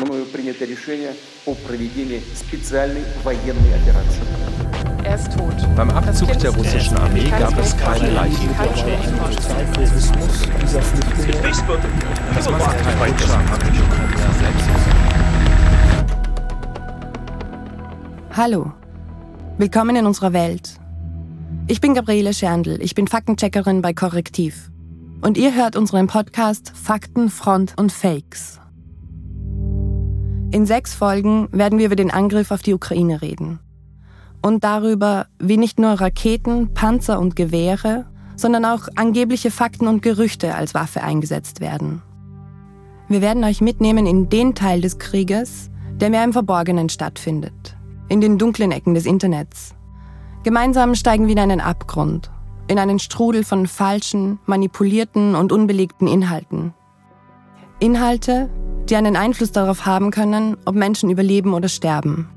мною 0.00 0.26
принято 0.26 0.64
решение 0.64 1.14
о 1.46 1.54
проведении 1.54 2.22
специальной 2.34 3.02
военной 3.22 3.74
операции. 3.74 4.22
Er 5.04 5.16
ist 5.16 5.32
tot. 5.32 5.54
Beim 5.76 5.90
Abzug 5.90 6.38
der 6.38 6.50
russischen 6.50 6.96
Armee 6.96 7.30
gab 7.30 7.58
es 7.58 7.76
keine 7.76 8.10
Leichen. 8.10 8.48
Das 12.34 12.50
Massaker 12.50 12.90
Hallo, 18.36 18.72
willkommen 19.58 19.96
in 19.96 20.06
unserer 20.06 20.32
Welt. 20.32 20.78
Ich 21.66 21.80
bin 21.80 21.94
Gabriele 21.94 22.32
Scherndl, 22.34 22.78
ich 22.80 22.94
bin 22.94 23.06
Faktencheckerin 23.06 23.82
bei 23.82 23.92
Korrektiv. 23.92 24.70
Und 25.22 25.36
ihr 25.36 25.54
hört 25.54 25.76
unseren 25.76 26.06
Podcast 26.06 26.72
Fakten, 26.74 27.28
Front 27.28 27.74
und 27.76 27.92
Fakes. 27.92 28.60
In 30.55 30.65
sechs 30.65 30.93
Folgen 30.93 31.49
werden 31.51 31.79
wir 31.79 31.87
über 31.87 31.97
den 31.97 32.11
Angriff 32.11 32.49
auf 32.49 32.61
die 32.61 32.73
Ukraine 32.73 33.21
reden. 33.21 33.59
Und 34.41 34.63
darüber, 34.63 35.25
wie 35.37 35.57
nicht 35.57 35.79
nur 35.79 35.89
Raketen, 35.89 36.73
Panzer 36.73 37.19
und 37.19 37.35
Gewehre, 37.35 38.05
sondern 38.37 38.63
auch 38.63 38.87
angebliche 38.95 39.51
Fakten 39.51 39.85
und 39.85 40.01
Gerüchte 40.01 40.55
als 40.55 40.73
Waffe 40.73 41.03
eingesetzt 41.03 41.59
werden. 41.59 42.01
Wir 43.09 43.19
werden 43.19 43.43
euch 43.43 43.59
mitnehmen 43.59 44.05
in 44.05 44.29
den 44.29 44.55
Teil 44.55 44.79
des 44.79 44.97
Krieges, 44.97 45.71
der 45.95 46.09
mehr 46.09 46.23
im 46.23 46.31
Verborgenen 46.31 46.87
stattfindet, 46.87 47.75
in 48.07 48.21
den 48.21 48.37
dunklen 48.37 48.71
Ecken 48.71 48.93
des 48.93 49.05
Internets. 49.05 49.75
Gemeinsam 50.43 50.95
steigen 50.95 51.25
wir 51.25 51.33
in 51.33 51.39
einen 51.39 51.59
Abgrund, 51.59 52.31
in 52.69 52.79
einen 52.79 52.99
Strudel 52.99 53.43
von 53.43 53.67
falschen, 53.67 54.39
manipulierten 54.45 55.35
und 55.35 55.51
unbelegten 55.51 56.07
Inhalten. 56.07 56.73
Inhalte, 57.81 58.49
die 58.89 58.95
einen 58.95 59.15
Einfluss 59.15 59.51
darauf 59.51 59.85
haben 59.85 60.11
können, 60.11 60.57
ob 60.65 60.75
Menschen 60.75 61.09
überleben 61.09 61.53
oder 61.53 61.67
sterben. 61.67 62.29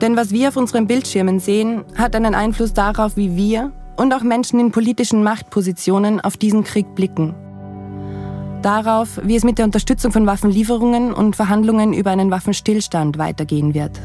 Denn 0.00 0.16
was 0.16 0.32
wir 0.32 0.48
auf 0.48 0.56
unseren 0.56 0.86
Bildschirmen 0.86 1.38
sehen, 1.38 1.84
hat 1.96 2.16
einen 2.16 2.34
Einfluss 2.34 2.72
darauf, 2.72 3.16
wie 3.16 3.36
wir 3.36 3.72
und 3.96 4.12
auch 4.12 4.22
Menschen 4.22 4.58
in 4.58 4.72
politischen 4.72 5.22
Machtpositionen 5.22 6.20
auf 6.20 6.36
diesen 6.36 6.64
Krieg 6.64 6.94
blicken. 6.94 7.34
Darauf, 8.62 9.20
wie 9.22 9.36
es 9.36 9.44
mit 9.44 9.58
der 9.58 9.64
Unterstützung 9.64 10.12
von 10.12 10.26
Waffenlieferungen 10.26 11.12
und 11.12 11.36
Verhandlungen 11.36 11.92
über 11.92 12.10
einen 12.10 12.30
Waffenstillstand 12.30 13.18
weitergehen 13.18 13.74
wird. 13.74 14.00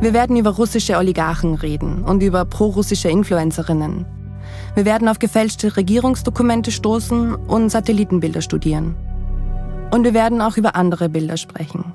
Wir 0.00 0.14
werden 0.14 0.36
über 0.36 0.50
russische 0.50 0.96
Oligarchen 0.96 1.54
reden 1.54 2.04
und 2.04 2.22
über 2.22 2.44
prorussische 2.44 3.10
Influencerinnen. 3.10 4.06
Wir 4.74 4.84
werden 4.84 5.08
auf 5.08 5.18
gefälschte 5.18 5.76
Regierungsdokumente 5.76 6.70
stoßen 6.70 7.34
und 7.34 7.70
Satellitenbilder 7.70 8.40
studieren. 8.40 8.94
Und 9.90 10.04
wir 10.04 10.14
werden 10.14 10.40
auch 10.40 10.56
über 10.56 10.76
andere 10.76 11.08
Bilder 11.08 11.36
sprechen. 11.36 11.92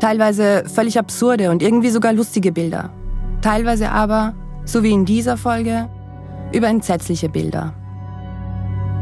Teilweise 0.00 0.64
völlig 0.66 0.98
absurde 0.98 1.50
und 1.50 1.62
irgendwie 1.62 1.90
sogar 1.90 2.12
lustige 2.12 2.52
Bilder. 2.52 2.90
Teilweise 3.40 3.90
aber, 3.90 4.34
so 4.64 4.82
wie 4.82 4.92
in 4.92 5.04
dieser 5.04 5.36
Folge, 5.36 5.88
über 6.52 6.68
entsetzliche 6.68 7.28
Bilder. 7.28 7.72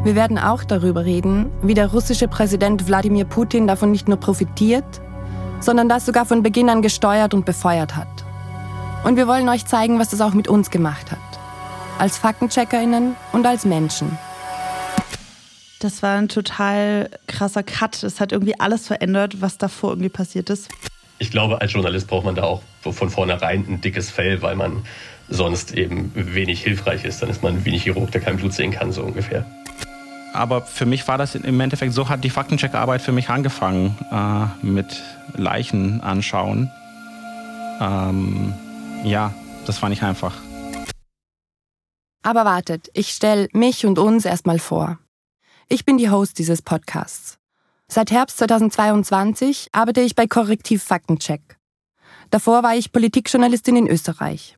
Wir 0.04 0.14
werden 0.14 0.38
auch 0.38 0.62
darüber 0.62 1.04
reden, 1.04 1.50
wie 1.62 1.74
der 1.74 1.90
russische 1.90 2.28
Präsident 2.28 2.86
Wladimir 2.86 3.24
Putin 3.24 3.66
davon 3.66 3.90
nicht 3.90 4.08
nur 4.08 4.18
profitiert, 4.18 4.84
sondern 5.60 5.88
das 5.88 6.06
sogar 6.06 6.24
von 6.24 6.42
Beginn 6.42 6.70
an 6.70 6.82
gesteuert 6.82 7.34
und 7.34 7.44
befeuert 7.44 7.96
hat. 7.96 8.06
Und 9.04 9.16
wir 9.16 9.26
wollen 9.26 9.48
euch 9.48 9.66
zeigen, 9.66 9.98
was 9.98 10.10
das 10.10 10.20
auch 10.20 10.32
mit 10.32 10.48
uns 10.48 10.70
gemacht 10.70 11.10
hat. 11.10 11.18
Als 11.98 12.18
Faktencheckerinnen 12.18 13.16
und 13.32 13.46
als 13.46 13.64
Menschen. 13.64 14.16
Das 15.86 16.02
war 16.02 16.18
ein 16.18 16.28
total 16.28 17.10
krasser 17.28 17.62
Cut. 17.62 18.02
Es 18.02 18.18
hat 18.18 18.32
irgendwie 18.32 18.58
alles 18.58 18.88
verändert, 18.88 19.40
was 19.40 19.56
davor 19.56 19.90
irgendwie 19.90 20.08
passiert 20.08 20.50
ist. 20.50 20.68
Ich 21.20 21.30
glaube, 21.30 21.60
als 21.60 21.72
Journalist 21.72 22.08
braucht 22.08 22.24
man 22.24 22.34
da 22.34 22.42
auch 22.42 22.60
von 22.80 23.08
vornherein 23.08 23.64
ein 23.68 23.80
dickes 23.80 24.10
Fell, 24.10 24.42
weil 24.42 24.56
man 24.56 24.84
sonst 25.28 25.74
eben 25.74 26.10
wenig 26.16 26.60
hilfreich 26.60 27.04
ist. 27.04 27.22
Dann 27.22 27.30
ist 27.30 27.44
man 27.44 27.64
wie 27.64 27.74
ein 27.74 27.78
Chirurg, 27.78 28.10
der 28.10 28.20
kein 28.20 28.36
Blut 28.36 28.52
sehen 28.52 28.72
kann, 28.72 28.90
so 28.90 29.04
ungefähr. 29.04 29.46
Aber 30.32 30.62
für 30.62 30.86
mich 30.86 31.06
war 31.06 31.18
das 31.18 31.36
im 31.36 31.60
Endeffekt, 31.60 31.92
so 31.92 32.08
hat 32.08 32.24
die 32.24 32.30
Faktencheckarbeit 32.30 33.00
für 33.00 33.12
mich 33.12 33.30
angefangen, 33.30 33.96
äh, 34.10 34.66
mit 34.66 35.04
Leichen 35.36 36.00
anschauen. 36.00 36.68
Ähm, 37.80 38.54
ja, 39.04 39.32
das 39.66 39.78
fand 39.78 39.92
ich 39.92 40.02
einfach. 40.02 40.34
Aber 42.24 42.44
wartet, 42.44 42.90
ich 42.92 43.10
stelle 43.10 43.46
mich 43.52 43.86
und 43.86 44.00
uns 44.00 44.24
erstmal 44.24 44.58
vor. 44.58 44.98
Ich 45.68 45.84
bin 45.84 45.98
die 45.98 46.10
Host 46.10 46.38
dieses 46.38 46.62
Podcasts. 46.62 47.38
Seit 47.88 48.12
Herbst 48.12 48.38
2022 48.38 49.70
arbeite 49.72 50.00
ich 50.00 50.14
bei 50.14 50.28
Korrektiv 50.28 50.80
Faktencheck. 50.80 51.58
Davor 52.30 52.62
war 52.62 52.76
ich 52.76 52.92
Politikjournalistin 52.92 53.74
in 53.74 53.88
Österreich. 53.88 54.56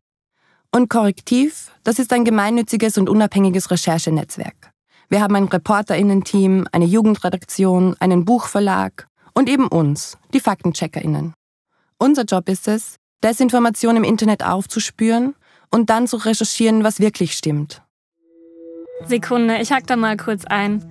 Und 0.70 0.90
Korrektiv, 0.90 1.72
das 1.82 1.98
ist 1.98 2.12
ein 2.12 2.26
gemeinnütziges 2.26 2.98
und 2.98 3.08
unabhängiges 3.08 3.70
Recherchenetzwerk. 3.70 4.70
Wir 5.08 5.22
haben 5.22 5.34
ein 5.34 5.48
Reporterinnen-Team, 5.48 6.66
eine 6.72 6.84
Jugendredaktion, 6.84 7.96
einen 8.00 8.26
Buchverlag 8.26 9.08
und 9.32 9.48
eben 9.48 9.68
uns, 9.68 10.18
die 10.34 10.40
Faktencheckerinnen. 10.40 11.32
Unser 11.96 12.24
Job 12.24 12.50
ist 12.50 12.68
es, 12.68 12.96
Desinformation 13.24 13.96
im 13.96 14.04
Internet 14.04 14.44
aufzuspüren 14.44 15.34
und 15.70 15.88
dann 15.88 16.06
zu 16.06 16.18
recherchieren, 16.18 16.84
was 16.84 17.00
wirklich 17.00 17.32
stimmt. 17.32 17.80
Sekunde, 19.06 19.58
ich 19.58 19.72
hack 19.72 19.86
da 19.86 19.96
mal 19.96 20.16
kurz 20.16 20.44
ein. 20.44 20.84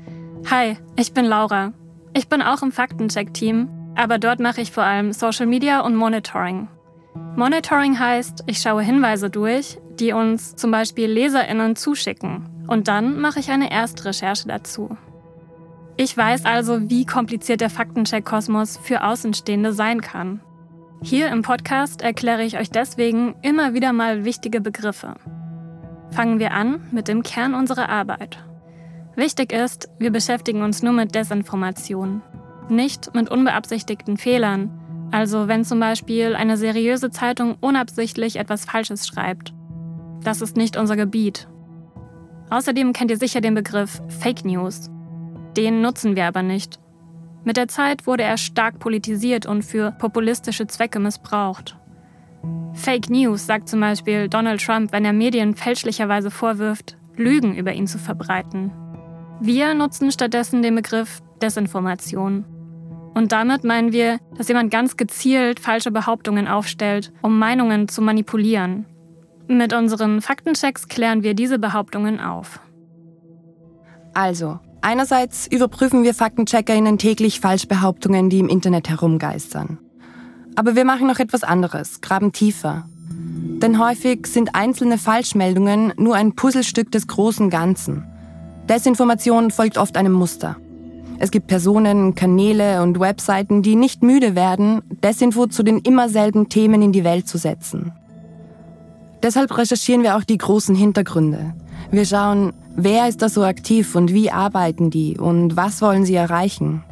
Hi, 0.49 0.77
ich 0.95 1.13
bin 1.13 1.25
Laura. 1.25 1.73
Ich 2.13 2.27
bin 2.29 2.41
auch 2.41 2.61
im 2.63 2.71
Faktencheck-Team, 2.71 3.69
aber 3.95 4.17
dort 4.17 4.39
mache 4.39 4.61
ich 4.61 4.71
vor 4.71 4.83
allem 4.83 5.11
Social 5.13 5.45
Media 5.45 5.81
und 5.81 5.95
Monitoring. 5.95 6.67
Monitoring 7.35 7.99
heißt, 7.99 8.43
ich 8.47 8.59
schaue 8.59 8.81
Hinweise 8.81 9.29
durch, 9.29 9.77
die 9.99 10.13
uns 10.13 10.55
zum 10.55 10.71
Beispiel 10.71 11.09
LeserInnen 11.09 11.75
zuschicken. 11.75 12.65
Und 12.67 12.87
dann 12.87 13.19
mache 13.19 13.39
ich 13.39 13.51
eine 13.51 13.71
Erstrecherche 13.71 14.47
dazu. 14.47 14.97
Ich 15.97 16.15
weiß 16.15 16.45
also, 16.45 16.89
wie 16.89 17.05
kompliziert 17.05 17.61
der 17.61 17.69
Faktencheck-Kosmos 17.69 18.77
für 18.81 19.03
Außenstehende 19.03 19.73
sein 19.73 20.01
kann. 20.01 20.41
Hier 21.03 21.29
im 21.29 21.41
Podcast 21.41 22.01
erkläre 22.01 22.43
ich 22.43 22.57
euch 22.57 22.71
deswegen 22.71 23.35
immer 23.41 23.73
wieder 23.73 23.93
mal 23.93 24.25
wichtige 24.25 24.61
Begriffe. 24.61 25.15
Fangen 26.11 26.39
wir 26.39 26.53
an 26.53 26.81
mit 26.91 27.07
dem 27.07 27.23
Kern 27.23 27.53
unserer 27.53 27.89
Arbeit. 27.89 28.37
Wichtig 29.15 29.51
ist, 29.51 29.89
wir 29.97 30.11
beschäftigen 30.11 30.61
uns 30.61 30.83
nur 30.83 30.93
mit 30.93 31.15
Desinformation, 31.15 32.21
nicht 32.69 33.13
mit 33.15 33.29
unbeabsichtigten 33.29 34.17
Fehlern, 34.17 34.71
also 35.11 35.47
wenn 35.47 35.63
zum 35.63 35.79
Beispiel 35.79 36.35
eine 36.35 36.57
seriöse 36.57 37.09
Zeitung 37.09 37.55
unabsichtlich 37.59 38.35
etwas 38.35 38.65
Falsches 38.65 39.07
schreibt. 39.07 39.53
Das 40.23 40.41
ist 40.41 40.57
nicht 40.57 40.77
unser 40.77 40.95
Gebiet. 40.95 41.47
Außerdem 42.49 42.93
kennt 42.93 43.11
ihr 43.11 43.17
sicher 43.17 43.41
den 43.41 43.55
Begriff 43.55 44.01
Fake 44.19 44.45
News. 44.45 44.89
Den 45.55 45.81
nutzen 45.81 46.15
wir 46.15 46.25
aber 46.25 46.43
nicht. 46.43 46.79
Mit 47.43 47.57
der 47.57 47.67
Zeit 47.67 48.05
wurde 48.07 48.23
er 48.23 48.37
stark 48.37 48.79
politisiert 48.79 49.45
und 49.45 49.63
für 49.63 49.91
populistische 49.91 50.67
Zwecke 50.67 50.99
missbraucht. 50.99 51.77
Fake 52.73 53.09
News 53.09 53.45
sagt 53.45 53.67
zum 53.69 53.79
Beispiel 53.79 54.29
Donald 54.29 54.61
Trump, 54.61 54.91
wenn 54.91 55.03
er 55.03 55.13
Medien 55.13 55.55
fälschlicherweise 55.55 56.31
vorwirft, 56.31 56.97
Lügen 57.15 57.55
über 57.55 57.73
ihn 57.73 57.87
zu 57.87 57.97
verbreiten. 57.97 58.71
Wir 59.39 59.73
nutzen 59.73 60.11
stattdessen 60.11 60.61
den 60.61 60.75
Begriff 60.75 61.21
Desinformation. 61.41 62.45
Und 63.13 63.31
damit 63.31 63.63
meinen 63.63 63.91
wir, 63.91 64.19
dass 64.37 64.47
jemand 64.47 64.71
ganz 64.71 64.95
gezielt 64.95 65.59
falsche 65.59 65.91
Behauptungen 65.91 66.47
aufstellt, 66.47 67.11
um 67.21 67.39
Meinungen 67.39 67.87
zu 67.87 68.01
manipulieren. 68.01 68.85
Mit 69.47 69.73
unseren 69.73 70.21
Faktenchecks 70.21 70.87
klären 70.87 71.23
wir 71.23 71.33
diese 71.33 71.57
Behauptungen 71.57 72.19
auf. 72.19 72.59
Also, 74.13 74.59
einerseits 74.81 75.47
überprüfen 75.47 76.03
wir 76.03 76.13
FaktencheckerInnen 76.13 76.97
täglich 76.97 77.39
Falschbehauptungen, 77.39 78.29
die 78.29 78.39
im 78.39 78.49
Internet 78.49 78.89
herumgeistern. 78.89 79.79
Aber 80.57 80.75
wir 80.75 80.83
machen 80.83 81.07
noch 81.07 81.19
etwas 81.19 81.43
anderes, 81.43 82.01
graben 82.01 82.33
tiefer. 82.33 82.89
Denn 83.09 83.79
häufig 83.79 84.27
sind 84.27 84.55
einzelne 84.55 84.97
Falschmeldungen 84.97 85.93
nur 85.95 86.15
ein 86.15 86.35
Puzzlestück 86.35 86.91
des 86.91 87.07
großen 87.07 87.49
Ganzen– 87.49 88.03
Desinformation 88.67 89.49
folgt 89.49 89.77
oft 89.77 89.95
einem 89.95 90.11
Muster. 90.11 90.57
Es 91.19 91.31
gibt 91.31 91.47
Personen, 91.47 92.15
Kanäle 92.15 92.83
und 92.83 92.99
Webseiten, 92.99 93.61
die 93.61 93.75
nicht 93.75 94.03
müde 94.03 94.35
werden, 94.35 94.81
Desinfo 95.03 95.47
zu 95.47 95.63
den 95.63 95.79
immer 95.79 96.09
selben 96.09 96.49
Themen 96.49 96.81
in 96.81 96.91
die 96.91 97.05
Welt 97.05 97.27
zu 97.27 97.37
setzen. 97.37 97.93
Deshalb 99.23 99.57
recherchieren 99.57 100.03
wir 100.03 100.17
auch 100.17 100.25
die 100.25 100.37
großen 100.37 100.75
Hintergründe. 100.75 101.53
Wir 101.91 102.05
schauen, 102.05 102.53
wer 102.75 103.07
ist 103.07 103.21
da 103.21 103.29
so 103.29 103.43
aktiv 103.43 103.95
und 103.95 104.13
wie 104.13 104.31
arbeiten 104.31 104.91
die 104.91 105.17
und 105.17 105.55
was 105.55 105.81
wollen 105.81 106.05
sie 106.05 106.15
erreichen. 106.15 106.83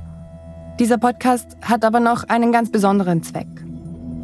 Dieser 0.77 0.97
Podcast 0.97 1.55
hat 1.61 1.85
aber 1.85 2.01
noch 2.01 2.25
einen 2.25 2.51
ganz 2.51 2.69
besonderen 2.69 3.23
Zweck. 3.23 3.47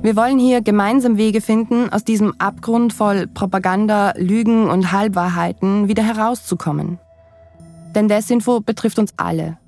Wir 0.02 0.18
wollen 0.18 0.38
hier 0.38 0.62
gemeinsam 0.62 1.16
Wege 1.16 1.40
finden, 1.40 1.90
aus 1.94 2.04
diesem 2.04 2.34
Abgrund 2.40 2.92
voll 2.92 3.28
Propaganda, 3.28 4.14
Lügen 4.18 4.70
und 4.70 4.92
Halbwahrheiten 4.92 5.88
wieder 5.88 6.04
herauszukommen. 6.04 7.00
Denn 7.96 8.10
Desinfo 8.10 8.60
betrifft 8.60 9.00
uns 9.00 9.14
alle. 9.16 9.60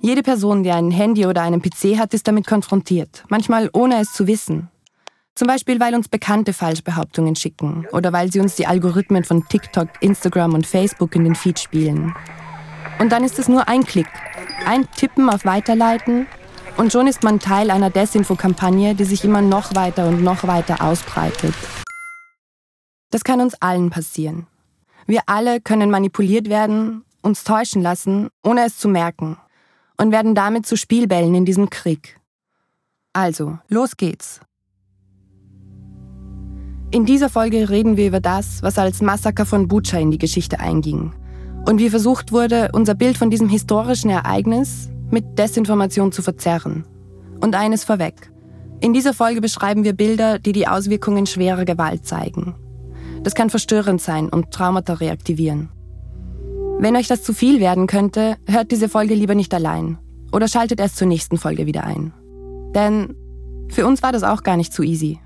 Jede 0.00 0.22
Person, 0.22 0.62
die 0.62 0.70
ein 0.70 0.90
Handy 0.90 1.26
oder 1.26 1.42
einen 1.42 1.60
PC 1.60 1.98
hat, 1.98 2.14
ist 2.14 2.26
damit 2.26 2.46
konfrontiert, 2.46 3.24
manchmal 3.28 3.68
ohne 3.74 4.00
es 4.00 4.14
zu 4.14 4.26
wissen. 4.26 4.68
Zum 5.34 5.48
Beispiel, 5.48 5.80
weil 5.80 5.94
uns 5.94 6.08
Bekannte 6.08 6.54
Falschbehauptungen 6.54 7.36
schicken 7.36 7.86
oder 7.92 8.12
weil 8.14 8.32
sie 8.32 8.40
uns 8.40 8.56
die 8.56 8.66
Algorithmen 8.66 9.24
von 9.24 9.46
TikTok, 9.46 9.88
Instagram 10.00 10.54
und 10.54 10.66
Facebook 10.66 11.14
in 11.14 11.24
den 11.24 11.34
Feed 11.34 11.58
spielen. 11.58 12.14
Und 12.98 13.10
dann 13.10 13.24
ist 13.24 13.38
es 13.38 13.48
nur 13.48 13.68
ein 13.68 13.84
Klick, 13.84 14.08
ein 14.66 14.88
Tippen 14.92 15.28
auf 15.28 15.44
Weiterleiten 15.44 16.26
und 16.76 16.92
schon 16.92 17.06
ist 17.06 17.22
man 17.22 17.40
Teil 17.40 17.70
einer 17.70 17.90
Desinfo-Kampagne, 17.90 18.94
die 18.94 19.04
sich 19.04 19.24
immer 19.24 19.42
noch 19.42 19.74
weiter 19.74 20.08
und 20.08 20.22
noch 20.22 20.46
weiter 20.46 20.82
ausbreitet. 20.82 21.54
Das 23.10 23.24
kann 23.24 23.40
uns 23.40 23.54
allen 23.60 23.90
passieren. 23.90 24.46
Wir 25.06 25.22
alle 25.26 25.60
können 25.60 25.90
manipuliert 25.90 26.48
werden, 26.48 27.04
uns 27.22 27.44
täuschen 27.44 27.82
lassen, 27.82 28.28
ohne 28.42 28.64
es 28.64 28.78
zu 28.78 28.88
merken 28.88 29.36
und 29.96 30.10
werden 30.10 30.34
damit 30.34 30.66
zu 30.66 30.76
Spielbällen 30.76 31.34
in 31.34 31.44
diesem 31.44 31.70
Krieg. 31.70 32.18
Also, 33.12 33.58
los 33.68 33.96
geht's. 33.96 34.40
In 36.90 37.06
dieser 37.06 37.28
Folge 37.28 37.70
reden 37.70 37.96
wir 37.96 38.08
über 38.08 38.20
das, 38.20 38.62
was 38.62 38.78
als 38.78 39.02
Massaker 39.02 39.46
von 39.46 39.68
Bucha 39.68 39.98
in 39.98 40.10
die 40.10 40.18
Geschichte 40.18 40.60
einging 40.60 41.12
und 41.66 41.78
wie 41.78 41.90
versucht 41.90 42.32
wurde, 42.32 42.70
unser 42.72 42.94
Bild 42.94 43.16
von 43.16 43.30
diesem 43.30 43.48
historischen 43.48 44.10
Ereignis 44.10 44.90
mit 45.10 45.38
Desinformation 45.38 46.12
zu 46.12 46.22
verzerren. 46.22 46.84
Und 47.40 47.54
eines 47.54 47.84
vorweg. 47.84 48.30
In 48.80 48.92
dieser 48.92 49.14
Folge 49.14 49.40
beschreiben 49.40 49.84
wir 49.84 49.94
Bilder, 49.94 50.38
die 50.38 50.52
die 50.52 50.68
Auswirkungen 50.68 51.26
schwerer 51.26 51.64
Gewalt 51.64 52.06
zeigen. 52.06 52.54
Das 53.22 53.34
kann 53.34 53.48
verstörend 53.48 54.00
sein 54.00 54.28
und 54.28 54.50
Traumata 54.50 54.94
reaktivieren. 54.94 55.70
Wenn 56.78 56.96
euch 56.96 57.08
das 57.08 57.22
zu 57.22 57.32
viel 57.32 57.60
werden 57.60 57.86
könnte, 57.86 58.36
hört 58.46 58.70
diese 58.70 58.88
Folge 58.88 59.14
lieber 59.14 59.34
nicht 59.34 59.54
allein 59.54 59.98
oder 60.32 60.48
schaltet 60.48 60.80
erst 60.80 60.96
zur 60.96 61.06
nächsten 61.06 61.38
Folge 61.38 61.64
wieder 61.64 61.84
ein. 61.84 62.12
Denn 62.74 63.14
für 63.68 63.86
uns 63.86 64.02
war 64.02 64.12
das 64.12 64.24
auch 64.24 64.42
gar 64.42 64.56
nicht 64.56 64.74
so 64.74 64.82
easy. 64.82 65.20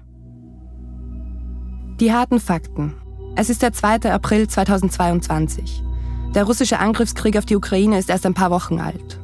Die 1.98 2.12
harten 2.12 2.38
Fakten. 2.38 2.94
Es 3.34 3.50
ist 3.50 3.62
der 3.62 3.72
2. 3.72 4.12
April 4.12 4.46
2022. 4.46 5.82
Der 6.34 6.44
russische 6.44 6.78
Angriffskrieg 6.78 7.38
auf 7.38 7.46
die 7.46 7.56
Ukraine 7.56 7.98
ist 7.98 8.10
erst 8.10 8.26
ein 8.26 8.34
paar 8.34 8.50
Wochen 8.50 8.80
alt. 8.80 9.18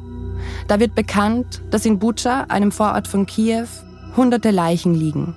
Da 0.68 0.80
wird 0.80 0.94
bekannt, 0.94 1.60
dass 1.70 1.84
in 1.84 1.98
Bucha, 1.98 2.46
einem 2.48 2.72
Vorort 2.72 3.08
von 3.08 3.26
Kiew, 3.26 3.66
hunderte 4.16 4.50
Leichen 4.50 4.94
liegen. 4.94 5.34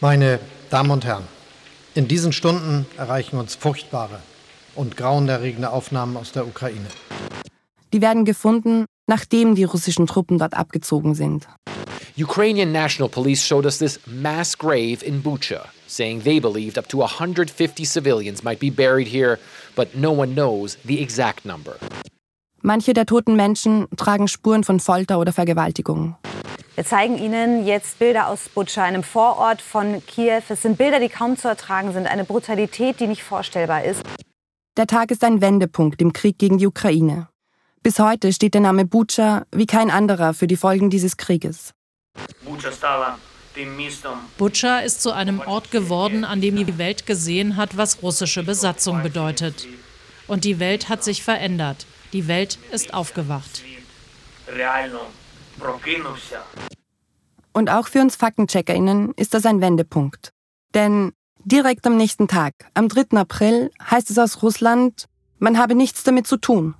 Meine 0.00 0.38
Damen 0.68 0.90
und 0.90 1.04
Herren, 1.06 1.24
in 1.94 2.06
diesen 2.06 2.32
Stunden 2.32 2.86
erreichen 2.98 3.38
uns 3.38 3.54
furchtbare 3.54 4.20
und 4.74 4.96
grauenerregende 4.98 5.70
Aufnahmen 5.70 6.16
aus 6.18 6.32
der 6.32 6.46
Ukraine. 6.46 6.86
Die 7.92 8.02
werden 8.02 8.26
gefunden, 8.26 8.84
nachdem 9.06 9.54
die 9.54 9.64
russischen 9.64 10.06
Truppen 10.06 10.38
dort 10.38 10.54
abgezogen 10.54 11.14
sind. 11.14 11.48
Ukrainian 12.16 12.72
National 12.72 13.08
Police 13.08 13.42
showed 13.42 13.64
us 13.64 13.78
this 13.78 13.98
mass 14.06 14.56
grave 14.56 15.02
in 15.02 15.22
Bucha, 15.22 15.68
saying 15.86 16.22
they 16.22 16.38
believed 16.38 16.76
up 16.76 16.88
to 16.88 16.98
150 16.98 17.84
civilians 17.84 18.44
might 18.44 18.60
be 18.60 18.70
buried 18.70 19.08
here, 19.08 19.38
but 19.74 19.94
no 19.94 20.12
one 20.12 20.34
knows 20.34 20.78
the 20.84 21.00
exact 21.00 21.44
number. 21.44 21.76
Manche 22.62 22.92
der 22.92 23.06
toten 23.06 23.36
Menschen 23.36 23.86
tragen 23.96 24.28
Spuren 24.28 24.64
von 24.64 24.80
Folter 24.80 25.18
oder 25.18 25.32
Vergewaltigung. 25.32 26.16
Wir 26.74 26.84
zeigen 26.84 27.18
Ihnen 27.18 27.66
jetzt 27.66 27.98
Bilder 27.98 28.28
aus 28.28 28.48
Butscha, 28.48 28.84
einem 28.84 29.02
Vorort 29.02 29.60
von 29.60 30.02
Kiew. 30.06 30.42
Es 30.48 30.62
sind 30.62 30.78
Bilder, 30.78 31.00
die 31.00 31.08
kaum 31.08 31.36
zu 31.36 31.48
ertragen 31.48 31.92
sind, 31.92 32.06
eine 32.06 32.24
Brutalität, 32.24 33.00
die 33.00 33.06
nicht 33.06 33.22
vorstellbar 33.22 33.84
ist. 33.84 34.02
Der 34.76 34.86
Tag 34.86 35.10
ist 35.10 35.24
ein 35.24 35.40
Wendepunkt 35.40 36.00
im 36.00 36.12
Krieg 36.12 36.38
gegen 36.38 36.58
die 36.58 36.66
Ukraine. 36.66 37.28
Bis 37.82 37.98
heute 37.98 38.32
steht 38.32 38.54
der 38.54 38.60
Name 38.60 38.84
Bucha 38.84 39.44
wie 39.52 39.66
kein 39.66 39.90
anderer 39.90 40.32
für 40.32 40.46
die 40.46 40.56
Folgen 40.56 40.90
dieses 40.90 41.16
Krieges. 41.16 41.72
Butscha 42.44 42.70
ist 44.84 45.02
zu 45.02 45.12
einem 45.12 45.40
Ort 45.40 45.70
geworden, 45.70 46.24
an 46.24 46.40
dem 46.40 46.56
die 46.56 46.78
Welt 46.78 47.06
gesehen 47.06 47.56
hat, 47.56 47.76
was 47.76 48.02
russische 48.02 48.42
Besatzung 48.42 49.02
bedeutet. 49.02 49.66
Und 50.26 50.44
die 50.44 50.58
Welt 50.60 50.88
hat 50.88 51.02
sich 51.02 51.22
verändert. 51.22 51.86
Die 52.12 52.28
Welt 52.28 52.58
ist 52.72 52.94
aufgewacht. 52.94 53.62
Und 57.52 57.70
auch 57.70 57.88
für 57.88 58.00
uns 58.00 58.16
FaktencheckerInnen 58.16 59.12
ist 59.16 59.34
das 59.34 59.46
ein 59.46 59.60
Wendepunkt. 59.60 60.32
Denn 60.74 61.12
direkt 61.44 61.86
am 61.86 61.96
nächsten 61.96 62.28
Tag, 62.28 62.54
am 62.74 62.88
3. 62.88 63.18
April, 63.18 63.70
heißt 63.90 64.10
es 64.10 64.18
aus 64.18 64.42
Russland, 64.42 65.06
man 65.38 65.58
habe 65.58 65.74
nichts 65.74 66.02
damit 66.04 66.26
zu 66.26 66.36
tun. 66.36 66.74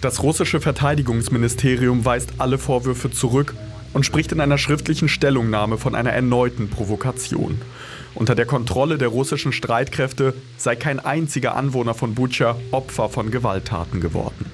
Das 0.00 0.22
russische 0.22 0.60
Verteidigungsministerium 0.60 2.04
weist 2.04 2.34
alle 2.38 2.58
Vorwürfe 2.58 3.10
zurück 3.10 3.54
und 3.92 4.04
spricht 4.04 4.32
in 4.32 4.40
einer 4.40 4.58
schriftlichen 4.58 5.08
Stellungnahme 5.08 5.78
von 5.78 5.94
einer 5.94 6.12
erneuten 6.12 6.68
Provokation. 6.68 7.60
Unter 8.14 8.34
der 8.34 8.46
Kontrolle 8.46 8.98
der 8.98 9.08
russischen 9.08 9.52
Streitkräfte 9.52 10.34
sei 10.56 10.76
kein 10.76 11.00
einziger 11.00 11.56
Anwohner 11.56 11.94
von 11.94 12.14
Bucha 12.14 12.56
Opfer 12.70 13.08
von 13.08 13.30
Gewalttaten 13.30 14.00
geworden. 14.00 14.50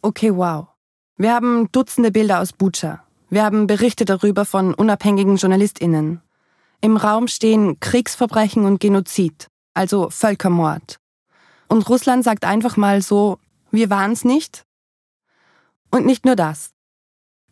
Okay, 0.00 0.34
wow. 0.34 0.68
Wir 1.16 1.32
haben 1.32 1.70
Dutzende 1.72 2.10
Bilder 2.10 2.40
aus 2.40 2.52
Bucha. 2.52 3.04
Wir 3.30 3.44
haben 3.44 3.66
Berichte 3.66 4.04
darüber 4.04 4.44
von 4.44 4.74
unabhängigen 4.74 5.36
JournalistInnen. 5.36 6.20
Im 6.80 6.96
Raum 6.96 7.28
stehen 7.28 7.78
Kriegsverbrechen 7.80 8.64
und 8.64 8.80
Genozid, 8.80 9.46
also 9.72 10.10
Völkermord. 10.10 10.98
Und 11.68 11.88
Russland 11.88 12.24
sagt 12.24 12.44
einfach 12.44 12.76
mal 12.76 13.00
so, 13.02 13.38
wir 13.70 13.88
waren's 13.88 14.24
nicht. 14.24 14.64
Und 15.90 16.04
nicht 16.04 16.26
nur 16.26 16.36
das. 16.36 16.72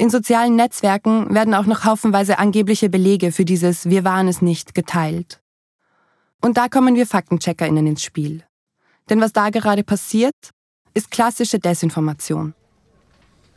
In 0.00 0.08
sozialen 0.08 0.56
Netzwerken 0.56 1.34
werden 1.34 1.52
auch 1.52 1.66
noch 1.66 1.84
haufenweise 1.84 2.38
angebliche 2.38 2.88
Belege 2.88 3.32
für 3.32 3.44
dieses 3.44 3.90
Wir 3.90 4.02
waren 4.02 4.28
es 4.28 4.40
nicht 4.40 4.74
geteilt. 4.74 5.42
Und 6.40 6.56
da 6.56 6.68
kommen 6.68 6.94
wir 6.94 7.06
FaktencheckerInnen 7.06 7.86
ins 7.86 8.02
Spiel. 8.02 8.42
Denn 9.10 9.20
was 9.20 9.34
da 9.34 9.50
gerade 9.50 9.84
passiert, 9.84 10.34
ist 10.94 11.10
klassische 11.10 11.58
Desinformation. 11.58 12.54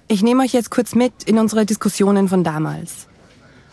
Ich 0.09 0.21
nehme 0.21 0.43
euch 0.43 0.51
jetzt 0.51 0.69
kurz 0.69 0.95
mit 0.95 1.23
in 1.23 1.39
unsere 1.39 1.65
Diskussionen 1.65 2.27
von 2.27 2.43
damals. 2.43 3.07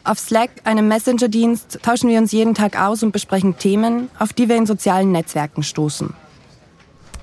Auf 0.05 0.20
Slack, 0.20 0.50
einem 0.62 0.87
Messenger-Dienst, 0.87 1.81
tauschen 1.82 2.08
wir 2.08 2.20
uns 2.20 2.31
jeden 2.31 2.55
Tag 2.55 2.81
aus 2.81 3.02
und 3.02 3.11
besprechen 3.11 3.58
Themen, 3.58 4.08
auf 4.17 4.32
die 4.32 4.49
wir 4.49 4.55
in 4.55 4.67
sozialen 4.67 5.11
Netzwerken 5.11 5.64
stoßen. 5.64 6.14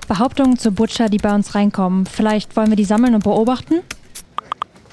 Behauptungen 0.08 0.58
zu 0.58 0.72
Butcher, 0.72 1.08
die 1.08 1.16
bei 1.16 1.34
uns 1.34 1.54
reinkommen. 1.54 2.04
Vielleicht 2.04 2.54
wollen 2.54 2.68
wir 2.68 2.76
die 2.76 2.84
sammeln 2.84 3.14
und 3.14 3.24
beobachten? 3.24 3.76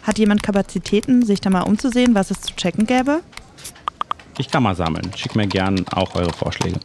Hat 0.06 0.20
jemand 0.20 0.44
Kapazitäten, 0.44 1.26
sich 1.26 1.42
da 1.42 1.50
mal 1.50 1.64
umzusehen, 1.64 2.14
was 2.14 2.30
es 2.30 2.42
zu 2.42 2.56
checken 2.56 2.86
gäbe? 2.86 3.22
Ich 4.38 4.50
kann 4.50 4.62
mal 4.62 4.76
sammeln. 4.76 5.12
Schickt 5.16 5.36
mir 5.36 5.48
gern 5.48 5.88
auch 5.88 6.16
eure 6.16 6.32
Vorschläge. 6.32 6.80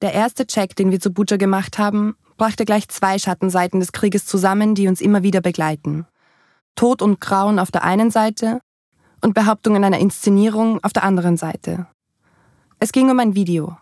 Der 0.00 0.14
erste 0.14 0.46
Check, 0.46 0.76
den 0.76 0.90
wir 0.90 1.00
zu 1.00 1.12
Butcher 1.12 1.38
gemacht 1.38 1.78
haben, 1.78 2.16
brachte 2.36 2.64
gleich 2.64 2.88
zwei 2.88 3.18
Schattenseiten 3.18 3.80
des 3.80 3.92
Krieges 3.92 4.26
zusammen, 4.26 4.74
die 4.74 4.88
uns 4.88 5.00
immer 5.00 5.22
wieder 5.22 5.40
begleiten. 5.40 6.06
Tod 6.74 7.02
und 7.02 7.20
Grauen 7.20 7.58
auf 7.58 7.70
der 7.70 7.84
einen 7.84 8.10
Seite 8.10 8.60
und 9.20 9.34
Behauptungen 9.34 9.84
einer 9.84 9.98
Inszenierung 9.98 10.82
auf 10.82 10.92
der 10.92 11.04
anderen 11.04 11.36
Seite. 11.36 11.86
Es 12.78 12.92
ging 12.92 13.10
um 13.10 13.20
ein 13.20 13.34
Video, 13.34 13.76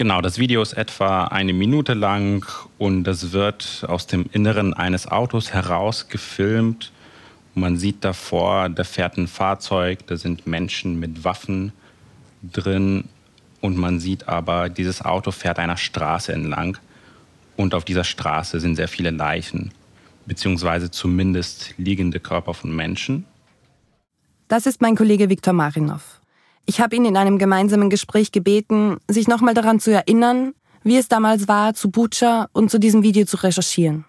Genau, 0.00 0.22
das 0.22 0.38
Video 0.38 0.62
ist 0.62 0.72
etwa 0.72 1.24
eine 1.24 1.52
Minute 1.52 1.92
lang 1.92 2.46
und 2.78 3.06
es 3.06 3.32
wird 3.32 3.84
aus 3.86 4.06
dem 4.06 4.30
Inneren 4.32 4.72
eines 4.72 5.06
Autos 5.06 5.52
heraus 5.52 6.08
gefilmt. 6.08 6.90
Man 7.54 7.76
sieht 7.76 8.02
davor, 8.02 8.70
da 8.70 8.82
fährt 8.84 9.18
ein 9.18 9.28
Fahrzeug, 9.28 10.06
da 10.06 10.16
sind 10.16 10.46
Menschen 10.46 10.98
mit 10.98 11.22
Waffen 11.22 11.74
drin 12.42 13.10
und 13.60 13.76
man 13.76 14.00
sieht 14.00 14.26
aber, 14.26 14.70
dieses 14.70 15.04
Auto 15.04 15.32
fährt 15.32 15.58
einer 15.58 15.76
Straße 15.76 16.32
entlang 16.32 16.78
und 17.58 17.74
auf 17.74 17.84
dieser 17.84 18.04
Straße 18.04 18.58
sind 18.58 18.76
sehr 18.76 18.88
viele 18.88 19.10
Leichen, 19.10 19.70
beziehungsweise 20.24 20.90
zumindest 20.90 21.74
liegende 21.76 22.20
Körper 22.20 22.54
von 22.54 22.74
Menschen. 22.74 23.26
Das 24.48 24.64
ist 24.64 24.80
mein 24.80 24.96
Kollege 24.96 25.28
Viktor 25.28 25.52
Marinov. 25.52 26.19
Ich 26.70 26.80
habe 26.80 26.94
ihn 26.94 27.04
in 27.04 27.16
einem 27.16 27.38
gemeinsamen 27.38 27.90
Gespräch 27.90 28.30
gebeten, 28.30 28.98
sich 29.08 29.26
nochmal 29.26 29.54
daran 29.54 29.80
zu 29.80 29.92
erinnern, 29.92 30.52
wie 30.84 30.98
es 30.98 31.08
damals 31.08 31.48
war, 31.48 31.74
zu 31.74 31.90
Bucha 31.90 32.46
und 32.52 32.70
zu 32.70 32.78
diesem 32.78 33.02
Video 33.02 33.26
zu 33.26 33.38
recherchieren. 33.38 34.04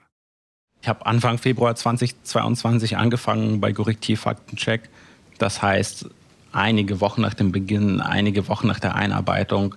Ich 0.79 0.87
habe 0.87 1.03
Anfang 1.07 1.39
Februar 1.39 1.73
2022 1.73 2.97
angefangen 2.97 3.61
bei 3.61 3.73
Korrektiv 3.73 4.21
Faktencheck. 4.21 4.89
Das 5.39 5.63
heißt, 5.63 6.05
einige 6.51 7.01
Wochen 7.01 7.21
nach 7.21 7.33
dem 7.33 7.51
Beginn, 7.51 7.99
einige 7.99 8.47
Wochen 8.47 8.67
nach 8.67 8.79
der 8.79 8.93
Einarbeitung. 8.93 9.73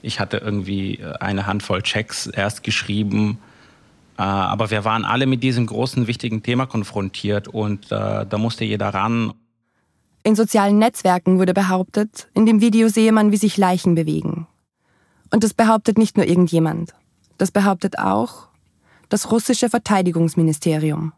Ich 0.00 0.20
hatte 0.20 0.36
irgendwie 0.36 1.04
eine 1.18 1.44
Handvoll 1.48 1.82
Checks 1.82 2.28
erst 2.28 2.62
geschrieben. 2.62 3.38
Äh, 4.16 4.22
aber 4.22 4.70
wir 4.70 4.84
waren 4.84 5.04
alle 5.04 5.26
mit 5.26 5.42
diesem 5.42 5.66
großen, 5.66 6.06
wichtigen 6.06 6.44
Thema 6.44 6.66
konfrontiert 6.66 7.48
und 7.48 7.86
äh, 7.90 8.24
da 8.26 8.38
musste 8.38 8.64
jeder 8.64 8.90
ran. 8.90 9.32
In 10.28 10.36
sozialen 10.36 10.78
Netzwerken 10.78 11.38
wurde 11.38 11.54
behauptet, 11.54 12.28
in 12.34 12.44
dem 12.44 12.60
Video 12.60 12.88
sehe 12.88 13.12
man, 13.12 13.32
wie 13.32 13.38
sich 13.38 13.56
Leichen 13.56 13.94
bewegen. 13.94 14.46
Und 15.30 15.42
das 15.42 15.54
behauptet 15.54 15.96
nicht 15.96 16.18
nur 16.18 16.26
irgendjemand. 16.26 16.92
Das 17.38 17.50
behauptet 17.50 17.98
auch 17.98 18.48
das 19.08 19.30
russische 19.30 19.70
Verteidigungsministerium. 19.70 21.14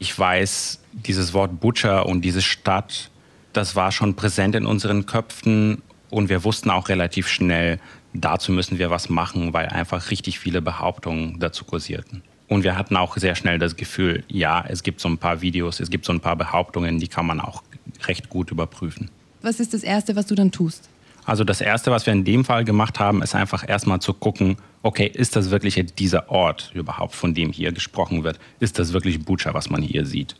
Ich 0.00 0.18
weiß, 0.18 0.80
dieses 0.92 1.32
Wort 1.32 1.60
Butcher 1.60 2.06
und 2.06 2.22
diese 2.22 2.42
Stadt, 2.42 3.12
das 3.52 3.76
war 3.76 3.92
schon 3.92 4.16
präsent 4.16 4.56
in 4.56 4.66
unseren 4.66 5.06
Köpfen 5.06 5.82
und 6.10 6.28
wir 6.28 6.42
wussten 6.42 6.70
auch 6.70 6.88
relativ 6.88 7.28
schnell, 7.28 7.78
dazu 8.14 8.50
müssen 8.50 8.80
wir 8.80 8.90
was 8.90 9.08
machen, 9.08 9.52
weil 9.52 9.68
einfach 9.68 10.10
richtig 10.10 10.40
viele 10.40 10.60
Behauptungen 10.60 11.38
dazu 11.38 11.64
kursierten. 11.64 12.24
Und 12.48 12.64
wir 12.64 12.76
hatten 12.76 12.96
auch 12.96 13.16
sehr 13.16 13.36
schnell 13.36 13.60
das 13.60 13.76
Gefühl, 13.76 14.24
ja, 14.26 14.64
es 14.66 14.82
gibt 14.82 15.00
so 15.00 15.08
ein 15.08 15.18
paar 15.18 15.40
Videos, 15.40 15.78
es 15.78 15.88
gibt 15.88 16.04
so 16.04 16.12
ein 16.12 16.18
paar 16.18 16.34
Behauptungen, 16.34 16.98
die 16.98 17.06
kann 17.06 17.24
man 17.24 17.38
auch 17.38 17.62
recht 18.08 18.28
gut 18.28 18.50
überprüfen. 18.50 19.10
Was 19.42 19.60
ist 19.60 19.74
das 19.74 19.82
Erste, 19.82 20.16
was 20.16 20.26
du 20.26 20.34
dann 20.34 20.52
tust? 20.52 20.88
Also 21.24 21.44
das 21.44 21.60
Erste, 21.60 21.90
was 21.90 22.06
wir 22.06 22.12
in 22.12 22.24
dem 22.24 22.44
Fall 22.44 22.64
gemacht 22.64 22.98
haben, 22.98 23.22
ist 23.22 23.34
einfach 23.34 23.68
erstmal 23.68 24.00
zu 24.00 24.14
gucken, 24.14 24.56
okay, 24.82 25.06
ist 25.06 25.36
das 25.36 25.50
wirklich 25.50 25.82
dieser 25.98 26.30
Ort 26.30 26.72
überhaupt, 26.74 27.14
von 27.14 27.34
dem 27.34 27.52
hier 27.52 27.72
gesprochen 27.72 28.24
wird? 28.24 28.38
Ist 28.58 28.78
das 28.78 28.92
wirklich 28.92 29.24
Bucha, 29.24 29.54
was 29.54 29.70
man 29.70 29.82
hier 29.82 30.06
sieht? 30.06 30.36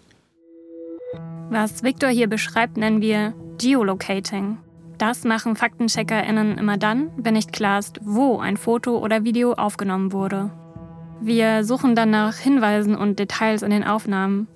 Was 1.51 1.83
Victor 1.83 2.11
hier 2.11 2.29
beschreibt, 2.29 2.77
nennen 2.77 3.01
wir 3.01 3.35
Geolocating. 3.59 4.59
Das 4.99 5.25
machen 5.25 5.57
FaktencheckerInnen 5.57 6.59
immer 6.59 6.77
dann, 6.77 7.11
wenn 7.17 7.35
nicht 7.35 7.53
klar 7.53 7.79
ist, 7.79 8.01
wo 8.03 8.39
ein 8.39 8.57
Foto 8.57 8.99
oder 8.99 9.25
Video 9.25 9.55
aufgenommen 9.55 10.13
wurde. 10.13 10.51
Wir 11.23 11.65
suchen 11.65 11.95
dann 11.95 12.11
nach 12.11 12.37
Hinweisen 12.37 12.95
und 12.95 13.19
Details 13.19 13.63
in 13.63 13.71
den 13.71 13.85
Aufnahmen. 13.85 14.47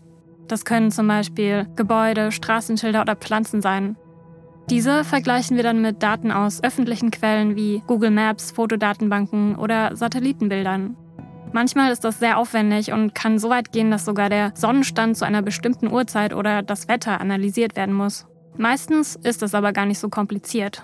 Das 0.48 0.64
können 0.64 0.90
zum 0.90 1.08
Beispiel 1.08 1.66
Gebäude, 1.76 2.32
Straßenschilder 2.32 3.00
oder 3.02 3.16
Pflanzen 3.16 3.62
sein. 3.62 3.96
Diese 4.70 5.04
vergleichen 5.04 5.56
wir 5.56 5.62
dann 5.62 5.82
mit 5.82 6.02
Daten 6.02 6.32
aus 6.32 6.62
öffentlichen 6.62 7.10
Quellen 7.10 7.54
wie 7.54 7.82
Google 7.86 8.10
Maps, 8.10 8.50
Fotodatenbanken 8.52 9.56
oder 9.56 9.94
Satellitenbildern. 9.94 10.96
Manchmal 11.52 11.92
ist 11.92 12.02
das 12.02 12.18
sehr 12.18 12.38
aufwendig 12.38 12.90
und 12.90 13.14
kann 13.14 13.38
so 13.38 13.48
weit 13.48 13.72
gehen, 13.72 13.90
dass 13.90 14.04
sogar 14.04 14.28
der 14.28 14.52
Sonnenstand 14.56 15.16
zu 15.16 15.24
einer 15.24 15.42
bestimmten 15.42 15.86
Uhrzeit 15.86 16.34
oder 16.34 16.62
das 16.62 16.88
Wetter 16.88 17.20
analysiert 17.20 17.76
werden 17.76 17.94
muss. 17.94 18.26
Meistens 18.56 19.16
ist 19.22 19.42
es 19.42 19.54
aber 19.54 19.72
gar 19.72 19.86
nicht 19.86 19.98
so 19.98 20.08
kompliziert. 20.08 20.82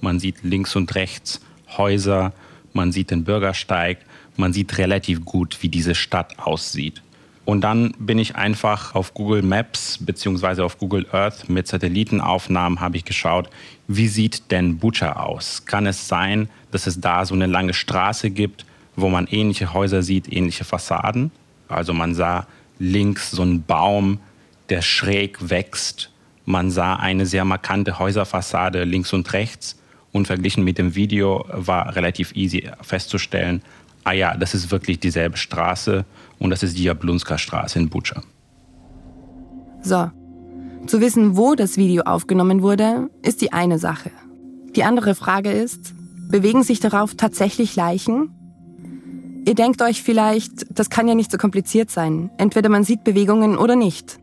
Man 0.00 0.18
sieht 0.18 0.42
links 0.42 0.74
und 0.74 0.94
rechts 0.96 1.40
Häuser, 1.76 2.32
man 2.72 2.90
sieht 2.90 3.12
den 3.12 3.22
Bürgersteig, 3.22 3.98
man 4.36 4.52
sieht 4.52 4.78
relativ 4.78 5.24
gut, 5.24 5.62
wie 5.62 5.68
diese 5.68 5.94
Stadt 5.94 6.38
aussieht. 6.38 7.03
Und 7.44 7.60
dann 7.60 7.92
bin 7.98 8.18
ich 8.18 8.36
einfach 8.36 8.94
auf 8.94 9.12
Google 9.12 9.42
Maps 9.42 9.98
bzw. 10.00 10.62
auf 10.62 10.78
Google 10.78 11.06
Earth 11.12 11.48
mit 11.48 11.68
Satellitenaufnahmen 11.68 12.80
habe 12.80 12.96
ich 12.96 13.04
geschaut, 13.04 13.50
wie 13.86 14.08
sieht 14.08 14.50
denn 14.50 14.78
Butcher 14.78 15.22
aus? 15.22 15.66
Kann 15.66 15.86
es 15.86 16.08
sein, 16.08 16.48
dass 16.70 16.86
es 16.86 17.00
da 17.00 17.26
so 17.26 17.34
eine 17.34 17.46
lange 17.46 17.74
Straße 17.74 18.30
gibt, 18.30 18.64
wo 18.96 19.10
man 19.10 19.26
ähnliche 19.26 19.74
Häuser 19.74 20.02
sieht, 20.02 20.32
ähnliche 20.32 20.64
Fassaden? 20.64 21.32
Also 21.68 21.92
man 21.92 22.14
sah 22.14 22.46
links 22.78 23.30
so 23.30 23.42
einen 23.42 23.62
Baum, 23.62 24.20
der 24.70 24.80
schräg 24.80 25.50
wächst. 25.50 26.10
Man 26.46 26.70
sah 26.70 26.96
eine 26.96 27.26
sehr 27.26 27.44
markante 27.44 27.98
Häuserfassade 27.98 28.84
links 28.84 29.12
und 29.12 29.32
rechts. 29.34 29.78
Und 30.12 30.26
verglichen 30.26 30.64
mit 30.64 30.78
dem 30.78 30.94
Video 30.94 31.44
war 31.48 31.96
relativ 31.96 32.32
easy 32.36 32.70
festzustellen, 32.80 33.62
ah 34.04 34.12
ja, 34.12 34.36
das 34.36 34.54
ist 34.54 34.70
wirklich 34.70 35.00
dieselbe 35.00 35.36
Straße 35.36 36.04
und 36.44 36.50
das 36.50 36.62
ist 36.62 36.76
die 36.76 36.84
Jablunska 36.84 37.38
Straße 37.38 37.78
in 37.78 37.88
Bucha. 37.88 38.20
So, 39.80 40.10
zu 40.86 41.00
wissen, 41.00 41.38
wo 41.38 41.54
das 41.54 41.78
Video 41.78 42.02
aufgenommen 42.02 42.60
wurde, 42.60 43.08
ist 43.22 43.40
die 43.40 43.54
eine 43.54 43.78
Sache. 43.78 44.10
Die 44.76 44.84
andere 44.84 45.14
Frage 45.14 45.50
ist, 45.50 45.94
bewegen 46.28 46.62
sich 46.62 46.80
darauf 46.80 47.14
tatsächlich 47.14 47.76
Leichen? 47.76 48.28
Ihr 49.46 49.54
denkt 49.54 49.80
euch 49.80 50.02
vielleicht, 50.02 50.66
das 50.68 50.90
kann 50.90 51.08
ja 51.08 51.14
nicht 51.14 51.30
so 51.30 51.38
kompliziert 51.38 51.90
sein. 51.90 52.30
Entweder 52.36 52.68
man 52.68 52.84
sieht 52.84 53.04
Bewegungen 53.04 53.56
oder 53.56 53.74
nicht. 53.74 54.18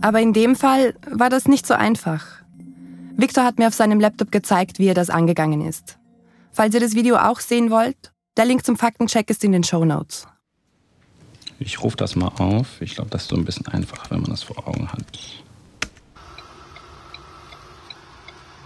Aber 0.00 0.22
in 0.22 0.32
dem 0.32 0.56
Fall 0.56 0.94
war 1.10 1.28
das 1.28 1.46
nicht 1.46 1.66
so 1.66 1.74
einfach. 1.74 2.24
Victor 3.16 3.44
hat 3.44 3.58
mir 3.58 3.66
auf 3.66 3.74
seinem 3.74 4.00
Laptop 4.00 4.32
gezeigt, 4.32 4.78
wie 4.78 4.86
er 4.86 4.94
das 4.94 5.10
angegangen 5.10 5.60
ist. 5.60 5.98
Falls 6.50 6.74
ihr 6.74 6.80
das 6.80 6.94
Video 6.94 7.16
auch 7.16 7.40
sehen 7.40 7.70
wollt, 7.70 8.14
der 8.38 8.46
Link 8.46 8.64
zum 8.64 8.76
Faktencheck 8.76 9.28
ist 9.28 9.44
in 9.44 9.52
den 9.52 9.64
Show 9.64 9.84
Notes. 9.84 10.26
Ich 11.62 11.82
rufe 11.82 11.96
das 11.96 12.16
mal 12.16 12.32
auf. 12.38 12.80
Ich 12.80 12.94
glaube, 12.94 13.10
das 13.10 13.22
ist 13.22 13.28
so 13.28 13.36
ein 13.36 13.44
bisschen 13.44 13.66
einfach, 13.68 14.10
wenn 14.10 14.22
man 14.22 14.30
das 14.30 14.42
vor 14.42 14.66
Augen 14.66 14.90
hat. 14.90 15.04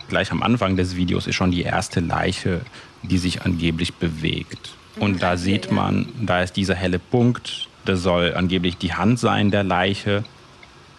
Gleich 0.09 0.31
am 0.31 0.45
Anfang 0.45 0.77
des 0.77 0.95
Videos 0.95 1.27
ist 1.27 1.35
schon 1.35 1.51
die 1.51 1.63
erste 1.63 1.99
Leiche, 1.99 2.61
die 3.03 3.19
sich 3.19 3.43
angeblich 3.43 3.95
bewegt. 3.95 4.77
Und 5.01 5.23
da 5.23 5.37
sieht 5.37 5.73
man, 5.73 6.09
da 6.21 6.43
ist 6.43 6.57
dieser 6.57 6.77
helle 6.77 7.01
Punkt, 7.01 7.69
das 7.85 8.01
soll 8.01 8.33
angeblich 8.35 8.77
die 8.77 8.95
Hand 8.95 9.19
sein 9.19 9.51
der 9.51 9.65
Leiche. 9.65 10.23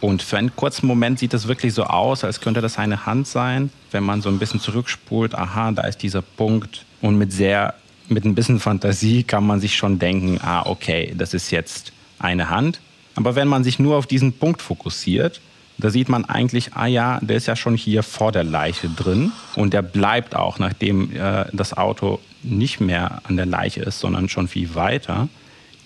Und 0.01 0.21
für 0.21 0.37
einen 0.37 0.53
kurzen 0.53 0.87
Moment 0.87 1.17
sieht 1.19 1.33
es 1.33 1.47
wirklich 1.47 1.73
so 1.73 1.85
aus, 1.85 2.25
als 2.25 2.41
könnte 2.41 2.59
das 2.59 2.77
eine 2.77 3.05
Hand 3.05 3.25
sein. 3.25 3.71
Wenn 3.91 4.03
man 4.03 4.21
so 4.21 4.27
ein 4.27 4.37
bisschen 4.37 4.59
zurückspult, 4.59 5.33
aha, 5.33 5.71
da 5.71 5.83
ist 5.83 6.03
dieser 6.03 6.21
Punkt. 6.21 6.85
Und 7.01 7.17
mit 7.17 7.31
sehr 7.31 7.73
mit 8.07 8.25
ein 8.25 8.35
bisschen 8.35 8.59
Fantasie 8.59 9.23
kann 9.23 9.45
man 9.45 9.59
sich 9.59 9.75
schon 9.75 9.99
denken, 9.99 10.39
ah, 10.41 10.63
okay, 10.65 11.13
das 11.17 11.33
ist 11.33 11.51
jetzt 11.51 11.91
eine 12.19 12.49
Hand. 12.49 12.79
Aber 13.15 13.35
wenn 13.35 13.47
man 13.47 13.63
sich 13.63 13.79
nur 13.79 13.95
auf 13.95 14.07
diesen 14.07 14.33
Punkt 14.33 14.61
fokussiert, 14.61 15.41
da 15.77 15.89
sieht 15.89 16.07
man 16.07 16.25
eigentlich, 16.25 16.73
ah 16.73 16.85
ja, 16.85 17.19
der 17.21 17.37
ist 17.37 17.47
ja 17.47 17.55
schon 17.55 17.75
hier 17.75 18.03
vor 18.03 18.31
der 18.31 18.43
Leiche 18.43 18.89
drin 18.89 19.31
und 19.55 19.73
der 19.73 19.81
bleibt 19.81 20.35
auch, 20.35 20.57
nachdem 20.57 21.13
äh, 21.15 21.45
das 21.51 21.75
Auto 21.75 22.19
nicht 22.43 22.79
mehr 22.79 23.21
an 23.23 23.35
der 23.35 23.45
Leiche 23.45 23.81
ist, 23.81 23.99
sondern 23.99 24.29
schon 24.29 24.47
viel 24.47 24.75
weiter. 24.75 25.27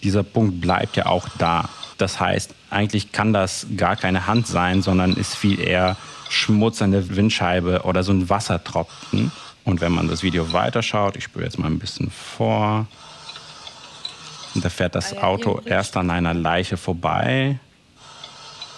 Dieser 0.04 0.24
Punkt 0.24 0.62
bleibt 0.62 0.96
ja 0.96 1.08
auch 1.08 1.28
da. 1.38 1.70
Das 1.98 2.20
heißt, 2.20 2.54
eigentlich 2.70 3.12
kann 3.12 3.34
das 3.34 3.68
gar 3.76 3.96
keine 3.96 4.28
Hand 4.28 4.48
sein, 4.48 4.82
sondern 4.82 5.14
ist 5.14 5.36
viel 5.36 5.60
eher 5.60 5.98
Schmutz 6.30 6.82
an 6.82 6.92
der 6.92 7.16
Windscheibe 7.16 7.82
oder 7.84 8.04
so 8.04 8.12
ein 8.12 8.30
Wassertropfen. 8.30 9.32
Und 9.70 9.82
wenn 9.82 9.92
man 9.92 10.08
das 10.08 10.24
Video 10.24 10.52
weiterschaut, 10.52 11.16
ich 11.16 11.26
spüre 11.26 11.46
jetzt 11.46 11.60
mal 11.60 11.68
ein 11.68 11.78
bisschen 11.78 12.10
vor, 12.10 12.88
da 14.56 14.68
fährt 14.68 14.96
das 14.96 15.16
Auto 15.16 15.62
erst 15.64 15.96
an 15.96 16.10
einer 16.10 16.34
Leiche 16.34 16.76
vorbei 16.76 17.60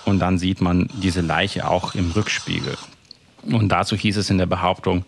und 0.03 0.19
dann 0.19 0.38
sieht 0.38 0.60
man 0.60 0.89
diese 0.91 1.21
Leiche 1.21 1.65
auch 1.65 1.95
im 1.95 2.12
Rückspiegel. 2.12 2.77
Und 3.43 3.69
dazu 3.69 3.95
hieß 3.95 4.17
es 4.17 4.29
in 4.29 4.38
der 4.38 4.48
Behauptung, 4.48 5.05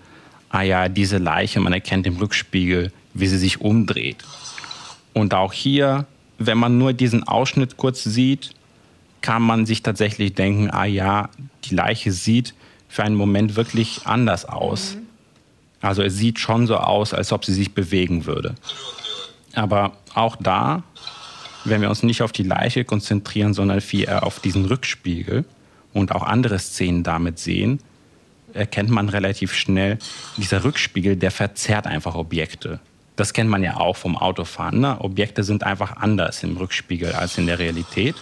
ah 0.51 0.61
ja, 0.61 0.87
diese 0.87 1.17
Leiche, 1.17 1.59
man 1.59 1.73
erkennt 1.73 2.07
im 2.07 2.15
Rückspiegel, 2.15 2.93
wie 3.13 3.27
sie 3.27 3.37
sich 3.37 3.59
umdreht. 3.59 4.23
Und 5.11 5.33
auch 5.33 5.51
hier, 5.51 6.05
wenn 6.37 6.57
man 6.57 6.77
nur 6.77 6.93
diesen 6.93 7.27
Ausschnitt 7.27 7.75
kurz 7.75 8.05
sieht, 8.05 8.51
kann 9.19 9.41
man 9.41 9.65
sich 9.65 9.83
tatsächlich 9.83 10.33
denken, 10.33 10.71
ah 10.71 10.85
ja, 10.85 11.29
die 11.65 11.75
Leiche 11.75 12.13
sieht 12.13 12.53
für 12.87 13.03
einen 13.03 13.15
Moment 13.15 13.57
wirklich 13.57 14.07
anders 14.07 14.45
aus. 14.45 14.95
Mhm. 14.95 15.02
Also 15.83 16.01
es 16.01 16.15
sieht 16.15 16.39
schon 16.39 16.65
so 16.65 16.77
aus, 16.77 17.13
als 17.13 17.33
ob 17.33 17.43
sie 17.43 17.53
sich 17.53 17.73
bewegen 17.73 18.25
würde. 18.25 18.55
Aber 19.53 19.91
auch 20.13 20.37
da, 20.37 20.83
wenn 21.65 21.81
wir 21.81 21.89
uns 21.89 22.03
nicht 22.03 22.21
auf 22.21 22.31
die 22.31 22.43
Leiche 22.43 22.85
konzentrieren, 22.85 23.53
sondern 23.53 23.81
eher 23.91 24.25
auf 24.25 24.39
diesen 24.39 24.65
Rückspiegel 24.65 25.43
und 25.93 26.13
auch 26.13 26.23
andere 26.23 26.57
Szenen 26.57 27.03
damit 27.03 27.37
sehen, 27.37 27.79
erkennt 28.53 28.89
man 28.91 29.09
relativ 29.09 29.53
schnell, 29.53 29.99
dieser 30.37 30.63
Rückspiegel, 30.63 31.17
der 31.17 31.31
verzerrt 31.31 31.85
einfach 31.85 32.15
Objekte. 32.15 32.79
Das 33.17 33.33
kennt 33.33 33.49
man 33.49 33.61
ja 33.61 33.77
auch 33.77 33.97
vom 33.97 34.15
Autofahren. 34.15 34.79
Ne? 34.79 34.99
Objekte 35.01 35.43
sind 35.43 35.63
einfach 35.63 35.97
anders 35.97 36.43
im 36.43 36.55
Rückspiegel 36.55 37.11
als 37.11 37.37
in 37.37 37.45
der 37.45 37.59
Realität. 37.59 38.15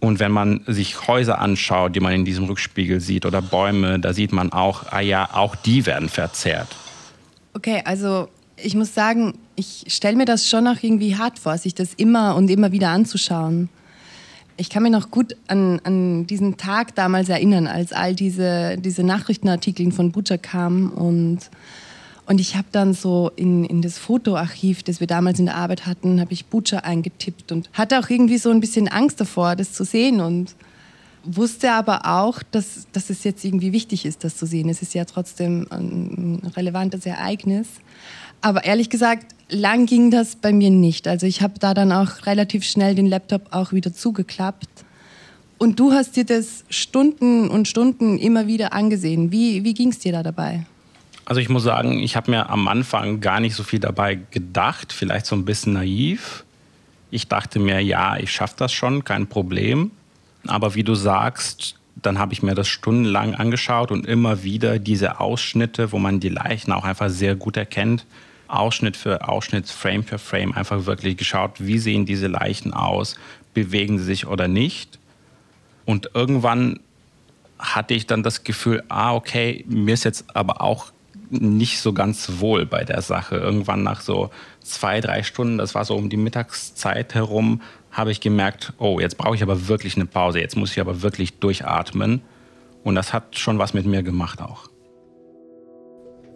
Und 0.00 0.20
wenn 0.20 0.30
man 0.30 0.60
sich 0.66 1.08
Häuser 1.08 1.40
anschaut, 1.40 1.96
die 1.96 2.00
man 2.00 2.12
in 2.12 2.24
diesem 2.24 2.44
Rückspiegel 2.44 3.00
sieht, 3.00 3.26
oder 3.26 3.42
Bäume, 3.42 3.98
da 3.98 4.12
sieht 4.12 4.32
man 4.32 4.52
auch, 4.52 4.92
ah 4.92 5.00
ja, 5.00 5.28
auch 5.32 5.56
die 5.56 5.86
werden 5.86 6.08
verzerrt. 6.08 6.68
Okay, 7.54 7.82
also 7.84 8.28
ich 8.56 8.74
muss 8.74 8.94
sagen, 8.94 9.34
ich 9.56 9.84
stelle 9.88 10.16
mir 10.16 10.24
das 10.24 10.48
schon 10.48 10.66
auch 10.68 10.80
irgendwie 10.80 11.16
hart 11.16 11.38
vor, 11.38 11.58
sich 11.58 11.74
das 11.74 11.94
immer 11.94 12.36
und 12.36 12.48
immer 12.50 12.70
wieder 12.70 12.90
anzuschauen. 12.90 13.68
Ich 14.56 14.70
kann 14.70 14.82
mich 14.82 14.92
noch 14.92 15.10
gut 15.10 15.36
an, 15.46 15.80
an 15.84 16.26
diesen 16.26 16.56
Tag 16.56 16.94
damals 16.94 17.28
erinnern, 17.28 17.66
als 17.66 17.92
all 17.92 18.14
diese, 18.14 18.76
diese 18.78 19.04
Nachrichtenartikel 19.04 19.90
von 19.92 20.12
Butcher 20.12 20.38
kamen 20.38 20.90
und 20.90 21.50
und 22.28 22.42
ich 22.42 22.56
habe 22.56 22.68
dann 22.72 22.92
so 22.92 23.30
in, 23.36 23.64
in 23.64 23.80
das 23.80 23.96
Fotoarchiv, 23.96 24.82
das 24.82 25.00
wir 25.00 25.06
damals 25.06 25.38
in 25.38 25.46
der 25.46 25.56
Arbeit 25.56 25.86
hatten, 25.86 26.20
habe 26.20 26.34
ich 26.34 26.44
Butcher 26.44 26.84
eingetippt 26.84 27.52
und 27.52 27.70
hatte 27.72 27.98
auch 27.98 28.10
irgendwie 28.10 28.36
so 28.36 28.50
ein 28.50 28.60
bisschen 28.60 28.86
Angst 28.86 29.18
davor, 29.18 29.56
das 29.56 29.72
zu 29.72 29.82
sehen 29.82 30.20
und 30.20 30.54
wusste 31.24 31.72
aber 31.72 32.04
auch, 32.04 32.42
dass, 32.42 32.86
dass 32.92 33.08
es 33.08 33.24
jetzt 33.24 33.46
irgendwie 33.46 33.72
wichtig 33.72 34.04
ist, 34.04 34.24
das 34.24 34.36
zu 34.36 34.44
sehen. 34.44 34.68
Es 34.68 34.82
ist 34.82 34.92
ja 34.92 35.06
trotzdem 35.06 35.68
ein 35.70 36.42
relevantes 36.54 37.06
Ereignis. 37.06 37.66
Aber 38.42 38.62
ehrlich 38.62 38.90
gesagt, 38.90 39.34
lang 39.48 39.86
ging 39.86 40.10
das 40.10 40.36
bei 40.36 40.52
mir 40.52 40.70
nicht. 40.70 41.08
Also 41.08 41.24
ich 41.24 41.40
habe 41.40 41.54
da 41.58 41.72
dann 41.72 41.92
auch 41.92 42.26
relativ 42.26 42.62
schnell 42.64 42.94
den 42.94 43.06
Laptop 43.06 43.54
auch 43.54 43.72
wieder 43.72 43.94
zugeklappt. 43.94 44.68
Und 45.56 45.80
du 45.80 45.92
hast 45.92 46.14
dir 46.16 46.26
das 46.26 46.64
Stunden 46.68 47.48
und 47.48 47.68
Stunden 47.68 48.18
immer 48.18 48.46
wieder 48.46 48.74
angesehen. 48.74 49.32
Wie, 49.32 49.64
wie 49.64 49.72
ging 49.72 49.88
es 49.88 49.98
dir 49.98 50.12
da 50.12 50.22
dabei? 50.22 50.66
Also 51.28 51.42
ich 51.42 51.50
muss 51.50 51.62
sagen, 51.62 51.98
ich 51.98 52.16
habe 52.16 52.30
mir 52.30 52.48
am 52.48 52.68
Anfang 52.68 53.20
gar 53.20 53.38
nicht 53.38 53.54
so 53.54 53.62
viel 53.62 53.80
dabei 53.80 54.18
gedacht, 54.30 54.94
vielleicht 54.94 55.26
so 55.26 55.36
ein 55.36 55.44
bisschen 55.44 55.74
naiv. 55.74 56.42
Ich 57.10 57.28
dachte 57.28 57.58
mir, 57.58 57.80
ja, 57.80 58.16
ich 58.16 58.32
schaffe 58.32 58.54
das 58.56 58.72
schon, 58.72 59.04
kein 59.04 59.26
Problem. 59.26 59.90
Aber 60.46 60.74
wie 60.74 60.84
du 60.84 60.94
sagst, 60.94 61.74
dann 61.96 62.18
habe 62.18 62.32
ich 62.32 62.42
mir 62.42 62.54
das 62.54 62.66
stundenlang 62.68 63.34
angeschaut 63.34 63.90
und 63.90 64.06
immer 64.06 64.42
wieder 64.42 64.78
diese 64.78 65.20
Ausschnitte, 65.20 65.92
wo 65.92 65.98
man 65.98 66.18
die 66.18 66.30
Leichen 66.30 66.72
auch 66.72 66.84
einfach 66.84 67.10
sehr 67.10 67.34
gut 67.34 67.58
erkennt, 67.58 68.06
Ausschnitt 68.46 68.96
für 68.96 69.28
Ausschnitt, 69.28 69.68
Frame 69.68 70.04
für 70.04 70.18
Frame, 70.18 70.54
einfach 70.54 70.86
wirklich 70.86 71.18
geschaut, 71.18 71.56
wie 71.58 71.78
sehen 71.78 72.06
diese 72.06 72.28
Leichen 72.28 72.72
aus, 72.72 73.16
bewegen 73.52 73.98
sie 73.98 74.04
sich 74.04 74.26
oder 74.26 74.48
nicht. 74.48 74.98
Und 75.84 76.08
irgendwann 76.14 76.80
hatte 77.58 77.92
ich 77.92 78.06
dann 78.06 78.22
das 78.22 78.44
Gefühl, 78.44 78.82
ah, 78.88 79.14
okay, 79.14 79.66
mir 79.68 79.92
ist 79.92 80.04
jetzt 80.04 80.24
aber 80.34 80.62
auch 80.62 80.90
nicht 81.30 81.80
so 81.80 81.92
ganz 81.92 82.40
wohl 82.40 82.66
bei 82.66 82.84
der 82.84 83.02
Sache. 83.02 83.36
Irgendwann 83.36 83.82
nach 83.82 84.00
so 84.00 84.30
zwei, 84.62 85.00
drei 85.00 85.22
Stunden, 85.22 85.58
das 85.58 85.74
war 85.74 85.84
so 85.84 85.96
um 85.96 86.08
die 86.08 86.16
Mittagszeit 86.16 87.14
herum, 87.14 87.62
habe 87.90 88.10
ich 88.10 88.20
gemerkt, 88.20 88.72
oh, 88.78 89.00
jetzt 89.00 89.18
brauche 89.18 89.34
ich 89.34 89.42
aber 89.42 89.68
wirklich 89.68 89.96
eine 89.96 90.06
Pause, 90.06 90.40
jetzt 90.40 90.56
muss 90.56 90.72
ich 90.72 90.80
aber 90.80 91.02
wirklich 91.02 91.38
durchatmen. 91.38 92.22
Und 92.84 92.94
das 92.94 93.12
hat 93.12 93.38
schon 93.38 93.58
was 93.58 93.74
mit 93.74 93.86
mir 93.86 94.02
gemacht 94.02 94.40
auch. 94.40 94.68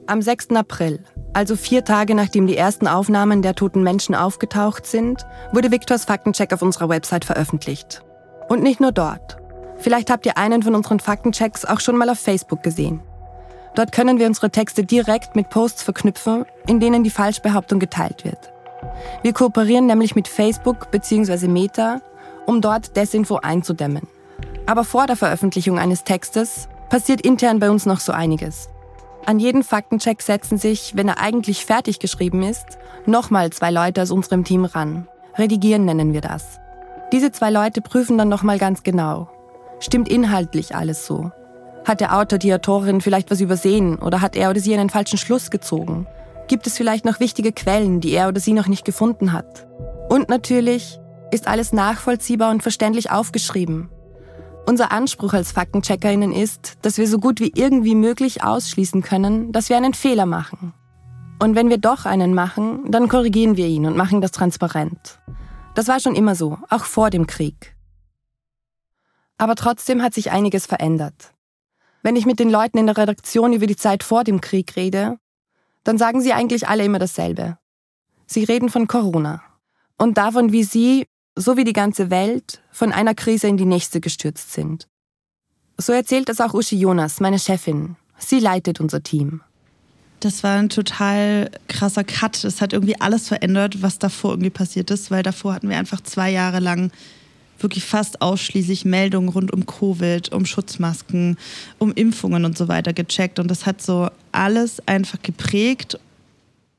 Am 0.07 0.21
6. 0.21 0.51
April, 0.51 1.05
also 1.33 1.55
vier 1.55 1.85
Tage 1.85 2.15
nachdem 2.15 2.47
die 2.47 2.57
ersten 2.57 2.89
Aufnahmen 2.89 3.41
der 3.41 3.55
toten 3.55 3.83
Menschen 3.83 4.15
aufgetaucht 4.15 4.85
sind, 4.85 5.25
wurde 5.53 5.71
Viktors 5.71 6.05
Faktencheck 6.05 6.53
auf 6.53 6.61
unserer 6.61 6.89
Website 6.89 7.25
veröffentlicht. 7.25 8.03
Und 8.49 8.63
nicht 8.63 8.81
nur 8.81 8.93
dort. 8.93 9.39
Vielleicht 9.79 10.11
habt 10.11 10.27
ihr 10.27 10.37
einen 10.37 10.63
von 10.63 10.75
unseren 10.75 11.01
Faktenchecks 11.01 11.65
auch 11.65 11.81
schon 11.81 11.97
mal 11.97 12.11
auf 12.11 12.19
Facebook 12.19 12.63
gesehen. 12.63 13.01
Dort 13.75 13.93
können 13.93 14.19
wir 14.19 14.27
unsere 14.27 14.51
Texte 14.51 14.85
direkt 14.85 15.35
mit 15.35 15.49
Posts 15.49 15.83
verknüpfen, 15.83 16.45
in 16.67 16.79
denen 16.79 17.05
die 17.05 17.11
Falschbehauptung 17.11 17.79
geteilt 17.79 18.25
wird. 18.25 18.53
Wir 19.23 19.33
kooperieren 19.33 19.87
nämlich 19.87 20.15
mit 20.15 20.29
Facebook 20.29 20.91
bzw. 20.91 21.49
Meta, 21.49 22.01
um 22.47 22.61
dort 22.61 22.97
Desinfo 22.97 23.37
einzudämmen. 23.37 24.07
Aber 24.67 24.85
vor 24.85 25.07
der 25.07 25.17
Veröffentlichung 25.17 25.79
eines 25.79 26.05
Textes 26.05 26.69
passiert 26.91 27.23
intern 27.23 27.59
bei 27.59 27.71
uns 27.71 27.87
noch 27.87 28.01
so 28.01 28.13
einiges. 28.13 28.69
An 29.25 29.39
jeden 29.39 29.63
Faktencheck 29.63 30.21
setzen 30.21 30.59
sich, 30.59 30.97
wenn 30.97 31.09
er 31.09 31.21
eigentlich 31.21 31.65
fertig 31.65 32.01
geschrieben 32.01 32.43
ist, 32.43 32.79
nochmal 33.07 33.51
zwei 33.51 33.71
Leute 33.71 34.03
aus 34.03 34.11
unserem 34.11 34.45
Team 34.45 34.65
ran. 34.65 35.07
Redigieren 35.39 35.85
nennen 35.85 36.13
wir 36.13 36.21
das. 36.21 36.61
Diese 37.13 37.31
zwei 37.31 37.51
Leute 37.51 37.81
prüfen 37.81 38.19
dann 38.19 38.29
nochmal 38.29 38.59
ganz 38.59 38.83
genau. 38.83 39.29
Stimmt 39.81 40.09
inhaltlich 40.09 40.75
alles 40.75 41.07
so? 41.07 41.31
Hat 41.85 42.01
der 42.01 42.17
Autor, 42.17 42.39
die 42.39 42.55
Autorin 42.55 43.01
vielleicht 43.01 43.31
was 43.31 43.41
übersehen 43.41 43.99
oder 43.99 44.21
hat 44.21 44.37
er 44.37 44.51
oder 44.51 44.61
sie 44.61 44.75
einen 44.75 44.91
falschen 44.91 45.19
Schluss 45.19 45.51
gezogen? 45.51 46.07
Gibt 46.49 46.67
es 46.67 46.77
vielleicht 46.77 47.05
noch 47.05 47.19
wichtige 47.19 47.53
Quellen, 47.53 48.01
die 48.01 48.13
er 48.13 48.29
oder 48.29 48.41
sie 48.41 48.53
noch 48.53 48.69
nicht 48.69 48.85
gefunden 48.85 49.33
hat? 49.33 49.67
Und 50.09 50.29
natürlich, 50.29 51.01
ist 51.33 51.49
alles 51.49 51.73
nachvollziehbar 51.73 52.51
und 52.51 52.63
verständlich 52.63 53.11
aufgeschrieben? 53.11 53.89
Unser 54.67 54.93
Anspruch 54.93 55.33
als 55.33 55.51
Faktencheckerinnen 55.51 56.33
ist, 56.33 56.77
dass 56.83 56.99
wir 56.99 57.09
so 57.09 57.19
gut 57.19 57.41
wie 57.41 57.53
irgendwie 57.55 57.97
möglich 57.97 58.45
ausschließen 58.45 59.03
können, 59.03 59.51
dass 59.51 59.69
wir 59.69 59.77
einen 59.77 59.95
Fehler 59.95 60.27
machen. 60.27 60.73
Und 61.43 61.57
wenn 61.57 61.69
wir 61.69 61.79
doch 61.79 62.05
einen 62.05 62.35
machen, 62.35 62.89
dann 62.89 63.09
korrigieren 63.09 63.57
wir 63.57 63.67
ihn 63.67 63.87
und 63.87 63.97
machen 63.97 64.21
das 64.21 64.31
transparent. 64.31 65.21
Das 65.75 65.89
war 65.89 65.99
schon 65.99 66.15
immer 66.15 66.37
so, 66.37 66.59
auch 66.71 66.85
vor 66.85 67.11
dem 67.11 67.27
Krieg. 67.27 67.75
Aber 69.39 69.57
trotzdem 69.57 70.03
hat 70.03 70.15
sich 70.15 70.31
einiges 70.31 70.67
verändert. 70.67 71.33
Wenn 72.03 72.17
ich 72.17 72.27
mit 72.27 72.41
den 72.41 72.51
Leuten 72.51 72.79
in 72.79 72.87
der 72.87 72.97
Redaktion 72.97 73.53
über 73.53 73.67
die 73.67 73.77
Zeit 73.77 74.03
vor 74.03 74.25
dem 74.25 74.41
Krieg 74.41 74.77
rede, 74.77 75.19
dann 75.85 75.99
sagen 75.99 76.21
sie 76.21 76.33
eigentlich 76.33 76.69
alle 76.69 76.85
immer 76.85 76.99
dasselbe. 76.99 77.59
Sie 78.27 78.45
reden 78.45 78.69
von 78.69 78.87
Corona 78.87 79.43
und 79.99 80.19
davon, 80.19 80.53
wie 80.53 80.65
sie 80.65 81.07
so 81.37 81.57
wie 81.57 81.65
die 81.65 81.73
ganze 81.73 82.11
Welt, 82.11 82.61
von 82.71 82.93
einer 82.93 83.15
Krise 83.15 83.47
in 83.47 83.57
die 83.57 83.65
nächste 83.65 84.01
gestürzt 84.01 84.53
sind. 84.53 84.89
So 85.79 85.93
erzählt 85.93 86.29
es 86.29 86.41
auch 86.41 86.55
Uschi 86.55 86.77
Jonas, 86.77 87.21
meine 87.21 87.39
Chefin. 87.39 87.97
Sie 88.19 88.39
leitet 88.39 88.81
unser 88.81 89.03
Team. 89.03 89.41
Das 90.21 90.45
war 90.45 90.59
ein 90.59 90.69
total 90.69 91.51
krasser 91.69 92.05
Cut. 92.05 92.45
Es 92.45 92.61
hat 92.61 92.73
irgendwie 92.73 93.01
alles 93.01 93.29
verändert, 93.29 93.83
was 93.83 93.99
davor 93.99 94.33
irgendwie 94.33 94.51
passiert 94.51 94.91
ist, 94.91 95.11
weil 95.11 95.23
davor 95.23 95.55
hatten 95.55 95.69
wir 95.69 95.79
einfach 95.79 96.01
zwei 96.01 96.31
Jahre 96.31 96.61
lang 96.61 96.93
wirklich 97.63 97.85
fast 97.85 98.23
ausschließlich 98.23 98.85
Meldungen 98.85 99.29
rund 99.29 99.53
um 99.53 99.67
Covid, 99.67 100.33
um 100.33 100.47
Schutzmasken, 100.47 101.37
um 101.79 101.93
Impfungen 101.93 102.45
und 102.45 102.57
so 102.57 102.69
weiter 102.69 102.93
gecheckt. 102.93 103.39
Und 103.39 103.51
das 103.51 103.67
hat 103.67 103.83
so 103.83 104.09
alles 104.33 104.87
einfach 104.87 105.21
geprägt. 105.23 105.99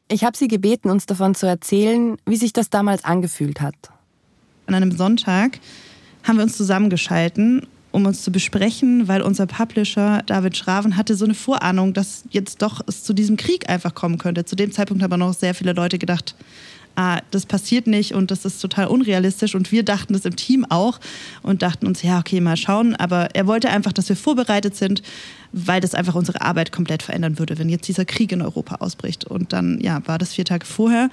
Ich 0.10 0.24
habe 0.24 0.38
sie 0.38 0.48
gebeten, 0.48 0.90
uns 0.90 1.06
davon 1.06 1.36
zu 1.36 1.46
erzählen, 1.48 2.18
wie 2.26 2.36
sich 2.36 2.54
das 2.54 2.70
damals 2.70 3.04
angefühlt 3.04 3.62
hat 3.62 3.94
an 4.68 4.76
einem 4.76 4.92
Sonntag 4.92 5.60
haben 6.24 6.38
wir 6.38 6.44
uns 6.44 6.58
zusammengeschalten, 6.58 7.68
um 7.92 8.06
uns 8.06 8.24
zu 8.24 8.32
besprechen, 8.32 9.08
weil 9.08 9.22
unser 9.22 9.46
Publisher 9.46 10.24
David 10.26 10.58
Schraven 10.58 10.98
hatte 10.98 11.16
so 11.16 11.26
eine 11.26 11.34
Vorahnung, 11.34 11.94
dass 11.94 12.24
jetzt 12.32 12.62
doch 12.62 12.82
es 12.88 13.04
zu 13.04 13.14
diesem 13.14 13.38
Krieg 13.38 13.70
einfach 13.70 13.94
kommen 13.94 14.18
könnte. 14.18 14.46
Zu 14.46 14.56
dem 14.56 14.72
Zeitpunkt 14.72 15.04
haben 15.04 15.12
aber 15.12 15.26
noch 15.26 15.34
sehr 15.34 15.54
viele 15.54 15.74
Leute 15.74 16.00
gedacht, 16.00 16.36
ah, 16.96 17.20
das 17.32 17.46
passiert 17.46 17.88
nicht 17.88 18.14
und 18.14 18.32
das 18.32 18.46
ist 18.46 18.60
total 18.60 18.88
unrealistisch. 18.88 19.56
Und 19.56 19.72
wir 19.72 19.84
dachten 19.84 20.14
das 20.14 20.26
im 20.26 20.36
Team 20.36 20.66
auch 20.70 21.00
und 21.42 21.62
dachten 21.62 21.88
uns, 21.88 22.04
ja, 22.04 22.20
okay, 22.20 22.42
mal 22.42 22.58
schauen. 22.58 22.96
Aber 22.96 23.30
er 23.34 23.48
wollte 23.48 23.70
einfach, 23.70 23.94
dass 23.94 24.10
wir 24.10 24.16
vorbereitet 24.16 24.76
sind, 24.76 25.02
weil 25.52 25.82
das 25.82 25.96
einfach 25.96 26.16
unsere 26.16 26.42
Arbeit 26.42 26.72
komplett 26.72 27.04
verändern 27.04 27.40
würde, 27.40 27.58
wenn 27.58 27.70
jetzt 27.70 27.88
dieser 27.88 28.06
Krieg 28.06 28.32
in 28.32 28.42
Europa 28.42 28.76
ausbricht. 28.76 29.26
Und 29.26 29.54
dann, 29.54 29.80
ja, 29.82 30.02
war 30.06 30.18
das 30.18 30.34
vier 30.34 30.46
Tage 30.46 30.66
vorher. 30.66 31.10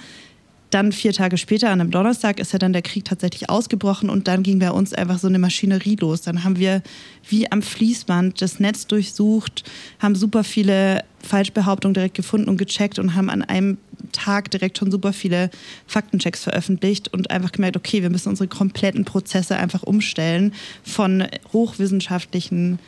Dann 0.70 0.92
vier 0.92 1.12
Tage 1.12 1.36
später, 1.36 1.70
an 1.70 1.80
einem 1.80 1.90
Donnerstag, 1.90 2.38
ist 2.38 2.52
ja 2.52 2.58
dann 2.58 2.72
der 2.72 2.82
Krieg 2.82 3.04
tatsächlich 3.04 3.50
ausgebrochen 3.50 4.08
und 4.08 4.28
dann 4.28 4.44
ging 4.44 4.60
bei 4.60 4.70
uns 4.70 4.92
einfach 4.94 5.18
so 5.18 5.26
eine 5.26 5.40
Maschinerie 5.40 5.96
los. 5.96 6.22
Dann 6.22 6.44
haben 6.44 6.58
wir 6.58 6.82
wie 7.28 7.50
am 7.50 7.60
Fließband 7.60 8.40
das 8.40 8.60
Netz 8.60 8.86
durchsucht, 8.86 9.64
haben 9.98 10.14
super 10.14 10.44
viele 10.44 11.04
Falschbehauptungen 11.22 11.94
direkt 11.94 12.14
gefunden 12.14 12.48
und 12.48 12.56
gecheckt 12.56 12.98
und 13.00 13.14
haben 13.14 13.30
an 13.30 13.42
einem 13.42 13.78
Tag 14.12 14.50
direkt 14.52 14.78
schon 14.78 14.90
super 14.90 15.12
viele 15.12 15.50
Faktenchecks 15.86 16.44
veröffentlicht 16.44 17.12
und 17.12 17.30
einfach 17.30 17.52
gemerkt, 17.52 17.76
okay, 17.76 18.02
wir 18.02 18.10
müssen 18.10 18.28
unsere 18.28 18.48
kompletten 18.48 19.04
Prozesse 19.04 19.56
einfach 19.56 19.82
umstellen 19.82 20.54
von 20.84 21.26
hochwissenschaftlichen 21.52 22.78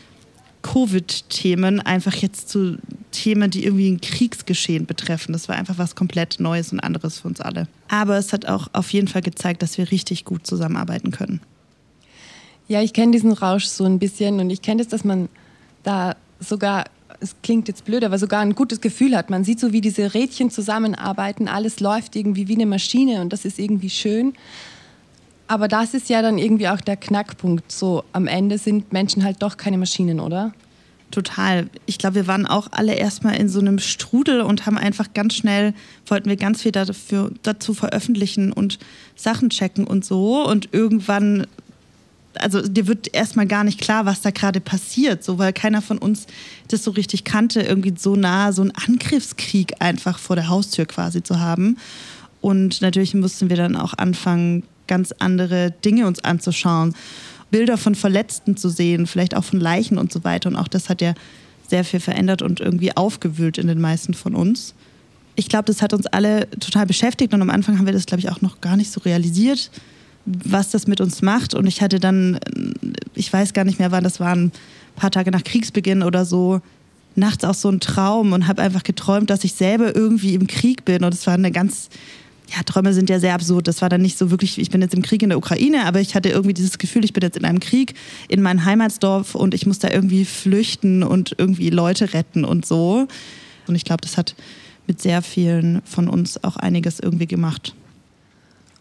Covid-Themen 0.62 1.80
einfach 1.80 2.14
jetzt 2.14 2.48
zu 2.48 2.78
Themen, 3.10 3.50
die 3.50 3.64
irgendwie 3.64 3.90
ein 3.90 4.00
Kriegsgeschehen 4.00 4.86
betreffen. 4.86 5.32
Das 5.32 5.48
war 5.48 5.56
einfach 5.56 5.78
was 5.78 5.94
komplett 5.94 6.40
Neues 6.40 6.72
und 6.72 6.80
anderes 6.80 7.18
für 7.18 7.28
uns 7.28 7.40
alle. 7.40 7.68
Aber 7.88 8.16
es 8.16 8.32
hat 8.32 8.46
auch 8.46 8.68
auf 8.72 8.92
jeden 8.92 9.08
Fall 9.08 9.22
gezeigt, 9.22 9.62
dass 9.62 9.76
wir 9.76 9.90
richtig 9.90 10.24
gut 10.24 10.46
zusammenarbeiten 10.46 11.10
können. 11.10 11.40
Ja, 12.68 12.80
ich 12.80 12.92
kenne 12.92 13.12
diesen 13.12 13.32
Rausch 13.32 13.66
so 13.66 13.84
ein 13.84 13.98
bisschen 13.98 14.40
und 14.40 14.50
ich 14.50 14.62
kenne 14.62 14.80
es, 14.80 14.88
dass 14.88 15.04
man 15.04 15.28
da 15.82 16.16
sogar, 16.40 16.84
es 17.20 17.34
klingt 17.42 17.68
jetzt 17.68 17.84
blöd, 17.84 18.04
aber 18.04 18.18
sogar 18.18 18.40
ein 18.40 18.54
gutes 18.54 18.80
Gefühl 18.80 19.16
hat. 19.16 19.30
Man 19.30 19.44
sieht 19.44 19.60
so, 19.60 19.72
wie 19.72 19.80
diese 19.80 20.14
Rädchen 20.14 20.50
zusammenarbeiten, 20.50 21.48
alles 21.48 21.80
läuft 21.80 22.16
irgendwie 22.16 22.48
wie 22.48 22.54
eine 22.54 22.66
Maschine 22.66 23.20
und 23.20 23.32
das 23.32 23.44
ist 23.44 23.58
irgendwie 23.58 23.90
schön. 23.90 24.34
Aber 25.52 25.68
das 25.68 25.92
ist 25.92 26.08
ja 26.08 26.22
dann 26.22 26.38
irgendwie 26.38 26.66
auch 26.68 26.80
der 26.80 26.96
Knackpunkt. 26.96 27.70
So 27.70 28.04
am 28.14 28.26
Ende 28.26 28.56
sind 28.56 28.90
Menschen 28.90 29.22
halt 29.22 29.42
doch 29.42 29.58
keine 29.58 29.76
Maschinen, 29.76 30.18
oder? 30.18 30.54
Total. 31.10 31.68
Ich 31.84 31.98
glaube, 31.98 32.14
wir 32.14 32.26
waren 32.26 32.46
auch 32.46 32.68
alle 32.70 32.94
erstmal 32.94 33.36
in 33.36 33.50
so 33.50 33.60
einem 33.60 33.78
Strudel 33.78 34.40
und 34.40 34.64
haben 34.64 34.78
einfach 34.78 35.12
ganz 35.12 35.34
schnell, 35.34 35.74
wollten 36.06 36.30
wir 36.30 36.36
ganz 36.36 36.62
viel 36.62 36.72
dafür, 36.72 37.32
dazu 37.42 37.74
veröffentlichen 37.74 38.50
und 38.50 38.78
Sachen 39.14 39.50
checken 39.50 39.86
und 39.86 40.06
so. 40.06 40.42
Und 40.42 40.70
irgendwann, 40.72 41.46
also 42.36 42.66
dir 42.66 42.86
wird 42.86 43.14
erstmal 43.14 43.46
gar 43.46 43.62
nicht 43.62 43.78
klar, 43.78 44.06
was 44.06 44.22
da 44.22 44.30
gerade 44.30 44.62
passiert, 44.62 45.22
so 45.22 45.38
weil 45.38 45.52
keiner 45.52 45.82
von 45.82 45.98
uns 45.98 46.28
das 46.68 46.82
so 46.82 46.92
richtig 46.92 47.24
kannte, 47.24 47.60
irgendwie 47.60 47.92
so 47.94 48.16
nah 48.16 48.52
so 48.52 48.62
einen 48.62 48.70
Angriffskrieg 48.70 49.74
einfach 49.80 50.18
vor 50.18 50.34
der 50.34 50.48
Haustür 50.48 50.86
quasi 50.86 51.22
zu 51.22 51.40
haben. 51.40 51.76
Und 52.40 52.80
natürlich 52.80 53.12
mussten 53.12 53.50
wir 53.50 53.56
dann 53.58 53.76
auch 53.76 53.92
anfangen, 53.92 54.64
ganz 54.86 55.12
andere 55.18 55.72
Dinge 55.84 56.06
uns 56.06 56.22
anzuschauen. 56.24 56.94
Bilder 57.50 57.76
von 57.76 57.94
Verletzten 57.94 58.56
zu 58.56 58.68
sehen, 58.70 59.06
vielleicht 59.06 59.36
auch 59.36 59.44
von 59.44 59.60
Leichen 59.60 59.98
und 59.98 60.12
so 60.12 60.24
weiter. 60.24 60.48
Und 60.48 60.56
auch 60.56 60.68
das 60.68 60.88
hat 60.88 61.00
ja 61.02 61.14
sehr 61.68 61.84
viel 61.84 62.00
verändert 62.00 62.42
und 62.42 62.60
irgendwie 62.60 62.96
aufgewühlt 62.96 63.58
in 63.58 63.66
den 63.66 63.80
meisten 63.80 64.14
von 64.14 64.34
uns. 64.34 64.74
Ich 65.36 65.48
glaube, 65.48 65.64
das 65.64 65.80
hat 65.80 65.94
uns 65.94 66.06
alle 66.06 66.48
total 66.60 66.86
beschäftigt 66.86 67.32
und 67.32 67.40
am 67.40 67.50
Anfang 67.50 67.78
haben 67.78 67.86
wir 67.86 67.92
das, 67.92 68.06
glaube 68.06 68.20
ich, 68.20 68.30
auch 68.30 68.40
noch 68.42 68.60
gar 68.60 68.76
nicht 68.76 68.90
so 68.90 69.00
realisiert, 69.00 69.70
was 70.26 70.70
das 70.70 70.86
mit 70.86 71.00
uns 71.00 71.22
macht. 71.22 71.54
Und 71.54 71.66
ich 71.66 71.80
hatte 71.80 71.98
dann, 71.98 72.38
ich 73.14 73.32
weiß 73.32 73.52
gar 73.52 73.64
nicht 73.64 73.78
mehr, 73.78 73.90
wann 73.90 74.04
das 74.04 74.20
war, 74.20 74.34
ein 74.34 74.52
paar 74.96 75.10
Tage 75.10 75.30
nach 75.30 75.44
Kriegsbeginn 75.44 76.02
oder 76.02 76.24
so, 76.24 76.60
nachts 77.14 77.44
auch 77.44 77.54
so 77.54 77.68
einen 77.68 77.80
Traum 77.80 78.32
und 78.32 78.46
habe 78.46 78.62
einfach 78.62 78.82
geträumt, 78.82 79.30
dass 79.30 79.44
ich 79.44 79.54
selber 79.54 79.94
irgendwie 79.94 80.34
im 80.34 80.46
Krieg 80.46 80.84
bin. 80.84 81.04
Und 81.04 81.14
es 81.14 81.26
war 81.26 81.34
eine 81.34 81.52
ganz 81.52 81.88
ja, 82.54 82.62
Träume 82.64 82.92
sind 82.92 83.08
ja 83.08 83.18
sehr 83.18 83.34
absurd. 83.34 83.68
Das 83.68 83.82
war 83.82 83.88
dann 83.88 84.02
nicht 84.02 84.18
so 84.18 84.30
wirklich, 84.30 84.58
ich 84.58 84.70
bin 84.70 84.82
jetzt 84.82 84.94
im 84.94 85.02
Krieg 85.02 85.22
in 85.22 85.30
der 85.30 85.38
Ukraine, 85.38 85.86
aber 85.86 86.00
ich 86.00 86.14
hatte 86.14 86.28
irgendwie 86.28 86.54
dieses 86.54 86.78
Gefühl, 86.78 87.04
ich 87.04 87.12
bin 87.12 87.22
jetzt 87.22 87.36
in 87.36 87.44
einem 87.44 87.60
Krieg 87.60 87.94
in 88.28 88.42
meinem 88.42 88.64
Heimatsdorf 88.64 89.34
und 89.34 89.54
ich 89.54 89.66
muss 89.66 89.78
da 89.78 89.90
irgendwie 89.90 90.24
flüchten 90.24 91.02
und 91.02 91.34
irgendwie 91.38 91.70
Leute 91.70 92.12
retten 92.14 92.44
und 92.44 92.66
so. 92.66 93.06
Und 93.66 93.74
ich 93.74 93.84
glaube, 93.84 94.02
das 94.02 94.18
hat 94.18 94.34
mit 94.86 95.00
sehr 95.00 95.22
vielen 95.22 95.82
von 95.84 96.08
uns 96.08 96.42
auch 96.42 96.56
einiges 96.56 97.00
irgendwie 97.00 97.26
gemacht. 97.26 97.74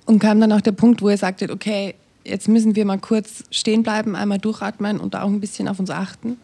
Und 0.05 0.19
kam 0.19 0.39
dann 0.41 0.51
auch 0.51 0.61
der 0.61 0.71
Punkt, 0.71 1.01
wo 1.01 1.09
ihr 1.09 1.17
sagtet, 1.17 1.51
okay, 1.51 1.95
jetzt 2.25 2.47
müssen 2.47 2.75
wir 2.75 2.85
mal 2.85 2.99
kurz 2.99 3.43
stehen 3.51 3.83
bleiben, 3.83 4.15
einmal 4.15 4.39
durchatmen 4.39 4.99
und 4.99 5.15
auch 5.15 5.27
ein 5.27 5.39
bisschen 5.39 5.67
auf 5.67 5.79
uns 5.79 5.89
achten? 5.89 6.37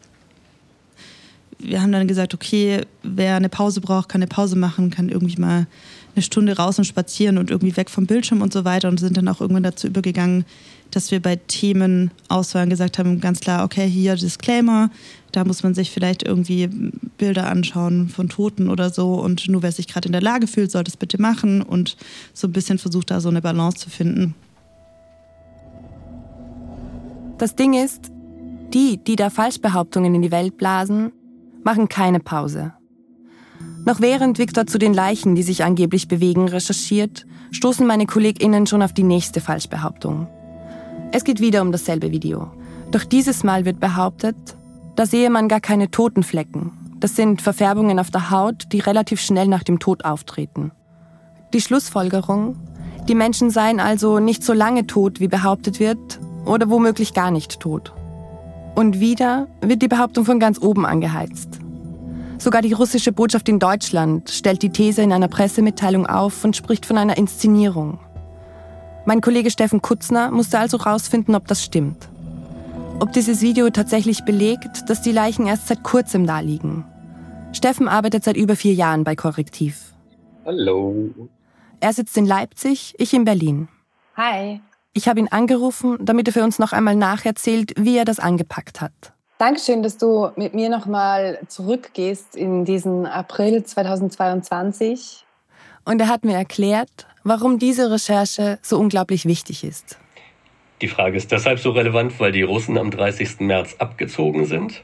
Wir 1.60 1.82
haben 1.82 1.92
dann 1.92 2.08
gesagt, 2.08 2.34
okay, 2.34 2.82
wer 3.04 3.36
eine 3.36 3.50
Pause 3.50 3.82
braucht, 3.82 4.10
kann 4.10 4.22
eine 4.22 4.28
Pause 4.28 4.56
machen, 4.56 4.92
kann 4.92 5.10
irgendwie 5.10 5.42
mal 5.42 5.68
eine 6.16 6.24
Stunde 6.24 6.58
raus 6.58 6.78
und 6.80 6.86
spazieren 6.86 7.38
und 7.38 7.52
irgendwie 7.52 7.78
weg 7.78 7.90
vom 7.90 8.06
Bildschirm 8.06 8.42
und 8.42 8.52
so 8.52 8.66
weiter 8.66 8.90
und 8.90 9.00
sind 9.00 9.18
dann 9.18 9.28
auch 9.28 9.40
irgendwann 9.40 9.64
dazu 9.64 9.88
übergegangen, 9.88 10.46
dass 10.92 11.12
wir 11.12 11.22
bei 11.22 11.36
Themen 11.36 12.12
Auswahlen 12.28 12.70
gesagt 12.70 12.98
haben, 12.98 13.20
ganz 13.20 13.40
klar, 13.40 13.64
okay, 13.64 13.88
hier 13.88 14.16
Disclaimer, 14.16 14.90
da 15.32 15.44
muss 15.44 15.64
man 15.64 15.74
sich 15.76 15.92
vielleicht 15.92 16.24
irgendwie 16.24 16.70
Bilder 17.18 17.48
anschauen 17.48 18.10
von 18.10 18.30
Toten 18.30 18.70
oder 18.70 18.90
so 18.90 19.16
und 19.16 19.48
nur 19.48 19.62
wer 19.62 19.72
sich 19.72 19.88
gerade 19.88 20.08
in 20.08 20.14
der 20.14 20.22
Lage 20.22 20.48
fühlt, 20.48 20.72
soll 20.72 20.84
das 20.84 20.98
bitte 20.98 21.22
machen 21.22 21.62
und 21.62 21.98
so 22.34 22.48
ein 22.48 22.54
bisschen 22.54 22.80
versucht 22.80 23.12
da 23.12 23.20
so 23.20 23.30
eine 23.30 23.42
Balance 23.42 23.78
zu 23.78 23.90
finden. 23.90 24.34
Das 27.38 27.56
Ding 27.56 27.76
ist, 27.76 28.12
die, 28.74 28.98
die 28.98 29.16
da 29.16 29.30
Falschbehauptungen 29.30 30.16
in 30.16 30.22
die 30.24 30.32
Welt 30.32 30.58
blasen, 30.58 31.12
machen 31.68 31.90
keine 31.90 32.22
Pause. 32.22 32.72
Noch 33.84 34.00
während 34.00 34.40
Victor 34.40 34.68
zu 34.68 34.78
den 34.78 34.94
Leichen, 34.94 35.36
die 35.36 35.44
sich 35.44 35.66
angeblich 35.66 36.08
bewegen, 36.08 36.48
recherchiert, 36.48 37.26
stoßen 37.52 37.86
meine 37.86 38.06
KollegInnen 38.06 38.68
schon 38.68 38.82
auf 38.82 38.94
die 38.94 39.04
nächste 39.04 39.42
Falschbehauptung. 39.42 40.30
Es 41.12 41.26
geht 41.26 41.42
wieder 41.42 41.62
um 41.62 41.74
dasselbe 41.74 42.10
Video. 42.12 42.50
Doch 42.92 43.04
dieses 43.04 43.44
Mal 43.44 43.66
wird 43.66 43.82
behauptet, 43.82 44.38
da 44.96 45.06
sehe 45.06 45.30
man 45.30 45.50
gar 45.50 45.60
keine 45.60 45.92
Totenflecken. 45.92 46.72
Das 47.02 47.18
sind 47.18 47.42
Verfärbungen 47.42 48.00
auf 48.00 48.12
der 48.12 48.32
Haut, 48.32 48.72
die 48.72 48.80
relativ 48.80 49.20
schnell 49.20 49.50
nach 49.50 49.64
dem 49.64 49.80
Tod 49.80 50.06
auftreten. 50.06 50.72
Die 51.54 51.60
Schlussfolgerung, 51.60 52.56
die 53.10 53.16
Menschen 53.16 53.50
seien 53.50 53.82
also 53.82 54.20
nicht 54.20 54.42
so 54.42 54.54
lange 54.54 54.88
tot, 54.88 55.20
wie 55.20 55.28
behauptet 55.28 55.82
wird, 55.82 56.22
oder 56.46 56.70
womöglich 56.70 57.14
gar 57.14 57.30
nicht 57.30 57.60
tot. 57.60 57.92
Und 58.78 59.00
wieder 59.00 59.48
wird 59.60 59.82
die 59.82 59.88
Behauptung 59.88 60.24
von 60.24 60.40
ganz 60.40 60.62
oben 60.62 60.86
angeheizt. 60.86 61.60
Sogar 62.38 62.62
die 62.62 62.74
russische 62.74 63.12
Botschaft 63.12 63.50
in 63.50 63.58
Deutschland 63.58 64.30
stellt 64.30 64.62
die 64.62 64.70
These 64.70 65.02
in 65.02 65.12
einer 65.12 65.28
Pressemitteilung 65.28 66.06
auf 66.06 66.44
und 66.44 66.56
spricht 66.56 66.86
von 66.86 67.00
einer 67.00 67.18
Inszenierung. 67.18 67.98
Mein 69.08 69.22
Kollege 69.22 69.50
Steffen 69.50 69.82
Kutzner 69.82 70.30
musste 70.30 70.60
also 70.60 70.78
herausfinden, 70.78 71.34
ob 71.34 71.48
das 71.48 71.64
stimmt. 71.64 72.08
Ob 73.00 73.12
dieses 73.14 73.42
Video 73.42 73.68
tatsächlich 73.72 74.26
belegt, 74.26 74.88
dass 74.92 75.02
die 75.02 75.12
Leichen 75.12 75.48
erst 75.48 75.70
seit 75.70 75.82
kurzem 75.82 76.28
da 76.28 76.40
liegen. 76.42 76.86
Steffen 77.54 77.88
arbeitet 77.88 78.26
seit 78.26 78.38
über 78.38 78.56
vier 78.56 78.76
Jahren 78.76 79.04
bei 79.04 79.16
Korrektiv. 79.16 79.92
Hallo. 80.46 81.10
Er 81.80 81.94
sitzt 81.94 82.16
in 82.16 82.28
Leipzig, 82.28 82.94
ich 83.00 83.12
in 83.16 83.26
Berlin. 83.26 83.70
Hi. 84.16 84.62
Ich 84.98 85.08
habe 85.08 85.20
ihn 85.20 85.28
angerufen, 85.28 85.96
damit 86.02 86.28
er 86.28 86.34
für 86.34 86.44
uns 86.44 86.58
noch 86.58 86.74
einmal 86.74 86.96
nacherzählt, 86.96 87.72
wie 87.78 88.00
er 88.00 88.04
das 88.04 88.18
angepackt 88.18 88.82
hat. 88.82 89.14
Dankeschön, 89.38 89.84
dass 89.84 90.00
du 90.00 90.32
mit 90.36 90.56
mir 90.56 90.70
nochmal 90.70 91.38
zurückgehst 91.48 92.36
in 92.36 92.66
diesen 92.66 93.06
April 93.06 93.64
2022. 93.64 95.24
Und 95.86 96.02
er 96.02 96.08
hat 96.08 96.26
mir 96.26 96.34
erklärt, 96.34 97.06
warum 97.24 97.60
diese 97.60 97.92
Recherche 97.92 98.58
so 98.64 98.80
unglaublich 98.80 99.26
wichtig 99.26 99.64
ist. 99.64 100.00
Die 100.82 100.88
Frage 100.88 101.16
ist 101.16 101.32
deshalb 101.32 101.60
so 101.60 101.70
relevant, 101.70 102.20
weil 102.20 102.32
die 102.32 102.42
Russen 102.42 102.76
am 102.80 102.90
30. 102.90 103.42
März 103.42 103.76
abgezogen 103.78 104.46
sind. 104.46 104.84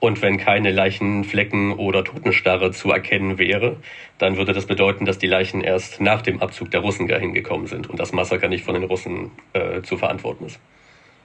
Und 0.00 0.22
wenn 0.22 0.38
keine 0.38 0.70
Leichenflecken 0.70 1.72
oder 1.72 2.04
Totenstarre 2.04 2.70
zu 2.70 2.90
erkennen 2.90 3.38
wäre, 3.38 3.76
dann 4.18 4.36
würde 4.36 4.52
das 4.52 4.66
bedeuten, 4.66 5.04
dass 5.04 5.18
die 5.18 5.26
Leichen 5.26 5.60
erst 5.60 6.00
nach 6.00 6.22
dem 6.22 6.40
Abzug 6.40 6.70
der 6.70 6.80
Russen 6.80 7.08
dahin 7.08 7.34
gekommen 7.34 7.66
sind 7.66 7.90
und 7.90 7.98
das 7.98 8.12
Massaker 8.12 8.48
nicht 8.48 8.64
von 8.64 8.74
den 8.74 8.84
Russen 8.84 9.32
äh, 9.54 9.82
zu 9.82 9.96
verantworten 9.96 10.46
ist. 10.46 10.60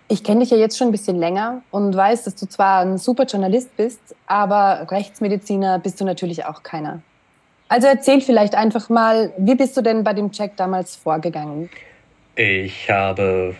Ich 0.10 0.24
kenne 0.24 0.42
dich 0.42 0.50
ja 0.50 0.58
jetzt 0.58 0.78
schon 0.78 0.88
ein 0.90 0.92
bisschen 0.92 1.18
länger 1.18 1.62
und 1.72 1.96
weiß, 1.96 2.24
dass 2.24 2.36
du 2.36 2.48
zwar 2.48 2.82
ein 2.82 2.98
super 2.98 3.26
Journalist 3.26 3.76
bist, 3.78 4.16
aber 4.28 4.88
Rechtsmediziner 4.90 5.80
bist 5.80 6.02
du 6.02 6.06
natürlich 6.06 6.46
auch 6.46 6.64
keiner. 6.64 7.02
Also 7.70 7.88
erzähl 7.88 8.22
vielleicht 8.22 8.56
einfach 8.56 8.90
mal, 8.90 9.34
wie 9.38 9.56
bist 9.56 9.78
du 9.78 9.82
denn 9.82 10.04
bei 10.04 10.14
dem 10.14 10.32
Check 10.32 10.58
damals 10.58 10.96
vorgegangen? 10.96 11.70
Ich 12.36 12.90
habe 12.90 13.56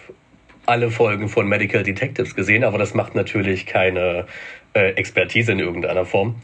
alle 0.66 0.92
Folgen 0.92 1.30
von 1.30 1.48
Medical 1.48 1.84
Detectives 1.84 2.36
gesehen, 2.36 2.64
aber 2.64 2.78
das 2.78 2.94
macht 2.94 3.16
natürlich 3.16 3.66
keine 3.66 4.28
äh, 4.74 4.92
Expertise 4.92 5.52
in 5.52 5.60
irgendeiner 5.60 6.06
Form, 6.06 6.36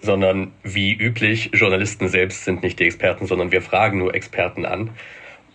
sondern 0.00 0.52
wie 0.62 0.92
üblich, 0.94 1.50
Journalisten 1.52 2.08
selbst 2.08 2.44
sind 2.44 2.62
nicht 2.62 2.78
die 2.78 2.84
Experten, 2.84 3.26
sondern 3.26 3.52
wir 3.52 3.62
fragen 3.62 3.98
nur 3.98 4.14
Experten 4.14 4.64
an 4.64 4.90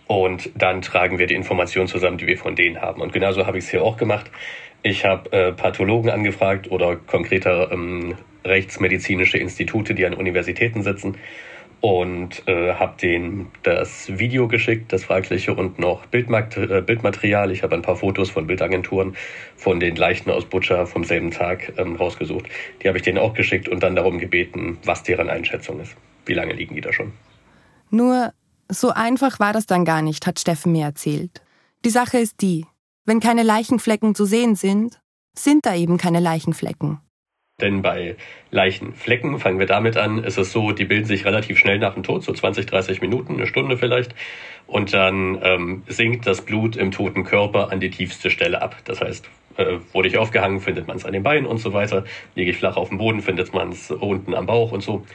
und 0.06 0.50
dann 0.54 0.82
tragen 0.82 1.18
wir 1.18 1.26
die 1.26 1.34
Informationen 1.34 1.88
zusammen, 1.88 2.18
die 2.18 2.26
wir 2.26 2.38
von 2.38 2.54
denen 2.54 2.80
haben. 2.80 3.00
Und 3.00 3.12
genauso 3.12 3.46
habe 3.46 3.58
ich 3.58 3.64
es 3.64 3.70
hier 3.70 3.82
auch 3.82 3.96
gemacht. 3.96 4.30
Ich 4.82 5.04
habe 5.04 5.32
äh, 5.32 5.52
Pathologen 5.52 6.10
angefragt 6.10 6.70
oder 6.70 6.96
konkreter 6.96 7.70
ähm, 7.70 8.16
rechtsmedizinische 8.44 9.38
Institute, 9.38 9.94
die 9.94 10.04
an 10.04 10.14
Universitäten 10.14 10.82
sitzen 10.82 11.16
und 11.82 12.46
äh, 12.46 12.74
habe 12.74 12.96
denen 12.96 13.50
das 13.64 14.06
Video 14.16 14.46
geschickt, 14.46 14.92
das 14.92 15.04
fragliche 15.04 15.52
und 15.52 15.80
noch 15.80 16.06
Bildmat 16.06 16.56
äh, 16.56 16.80
Bildmaterial. 16.80 17.50
Ich 17.50 17.64
habe 17.64 17.74
ein 17.74 17.82
paar 17.82 17.96
Fotos 17.96 18.30
von 18.30 18.46
Bildagenturen 18.46 19.16
von 19.56 19.80
den 19.80 19.96
Leichen 19.96 20.30
aus 20.30 20.44
Butcher 20.44 20.86
vom 20.86 21.02
selben 21.02 21.32
Tag 21.32 21.72
ähm, 21.78 21.96
rausgesucht. 21.96 22.46
Die 22.80 22.88
habe 22.88 22.98
ich 22.98 23.02
denen 23.02 23.18
auch 23.18 23.34
geschickt 23.34 23.68
und 23.68 23.82
dann 23.82 23.96
darum 23.96 24.20
gebeten, 24.20 24.78
was 24.84 25.02
deren 25.02 25.28
Einschätzung 25.28 25.80
ist. 25.80 25.96
Wie 26.24 26.34
lange 26.34 26.52
liegen 26.52 26.76
die 26.76 26.80
da 26.80 26.92
schon? 26.92 27.12
Nur 27.90 28.32
so 28.68 28.90
einfach 28.90 29.40
war 29.40 29.52
das 29.52 29.66
dann 29.66 29.84
gar 29.84 30.02
nicht, 30.02 30.24
hat 30.24 30.38
Steffen 30.38 30.70
mir 30.70 30.84
erzählt. 30.84 31.42
Die 31.84 31.90
Sache 31.90 32.18
ist 32.18 32.42
die, 32.42 32.64
wenn 33.06 33.18
keine 33.18 33.42
Leichenflecken 33.42 34.14
zu 34.14 34.24
sehen 34.24 34.54
sind, 34.54 35.00
sind 35.36 35.66
da 35.66 35.74
eben 35.74 35.98
keine 35.98 36.20
Leichenflecken. 36.20 37.00
Denn 37.62 37.80
bei 37.80 38.16
Leichenflecken, 38.50 39.38
fangen 39.38 39.58
wir 39.58 39.66
damit 39.66 39.96
an, 39.96 40.22
ist 40.22 40.36
es 40.36 40.52
so, 40.52 40.72
die 40.72 40.84
bilden 40.84 41.06
sich 41.06 41.24
relativ 41.24 41.58
schnell 41.58 41.78
nach 41.78 41.94
dem 41.94 42.02
Tod, 42.02 42.22
so 42.22 42.32
20, 42.32 42.66
30 42.66 43.00
Minuten, 43.00 43.34
eine 43.34 43.46
Stunde 43.46 43.78
vielleicht. 43.78 44.14
Und 44.66 44.92
dann 44.92 45.38
ähm, 45.42 45.82
sinkt 45.86 46.26
das 46.26 46.42
Blut 46.42 46.76
im 46.76 46.90
toten 46.90 47.24
Körper 47.24 47.72
an 47.72 47.80
die 47.80 47.90
tiefste 47.90 48.30
Stelle 48.30 48.60
ab. 48.60 48.76
Das 48.84 49.00
heißt, 49.00 49.28
äh, 49.56 49.78
wurde 49.92 50.08
ich 50.08 50.18
aufgehangen, 50.18 50.60
findet 50.60 50.86
man 50.88 50.96
es 50.96 51.04
an 51.04 51.12
den 51.12 51.22
Beinen 51.22 51.46
und 51.46 51.58
so 51.58 51.72
weiter. 51.72 52.04
Liege 52.34 52.50
ich 52.50 52.56
flach 52.56 52.76
auf 52.76 52.88
dem 52.88 52.98
Boden, 52.98 53.22
findet 53.22 53.54
man 53.54 53.70
es 53.70 53.90
unten 53.90 54.34
am 54.34 54.46
Bauch 54.46 54.72
und 54.72 54.82
so. 54.82 55.06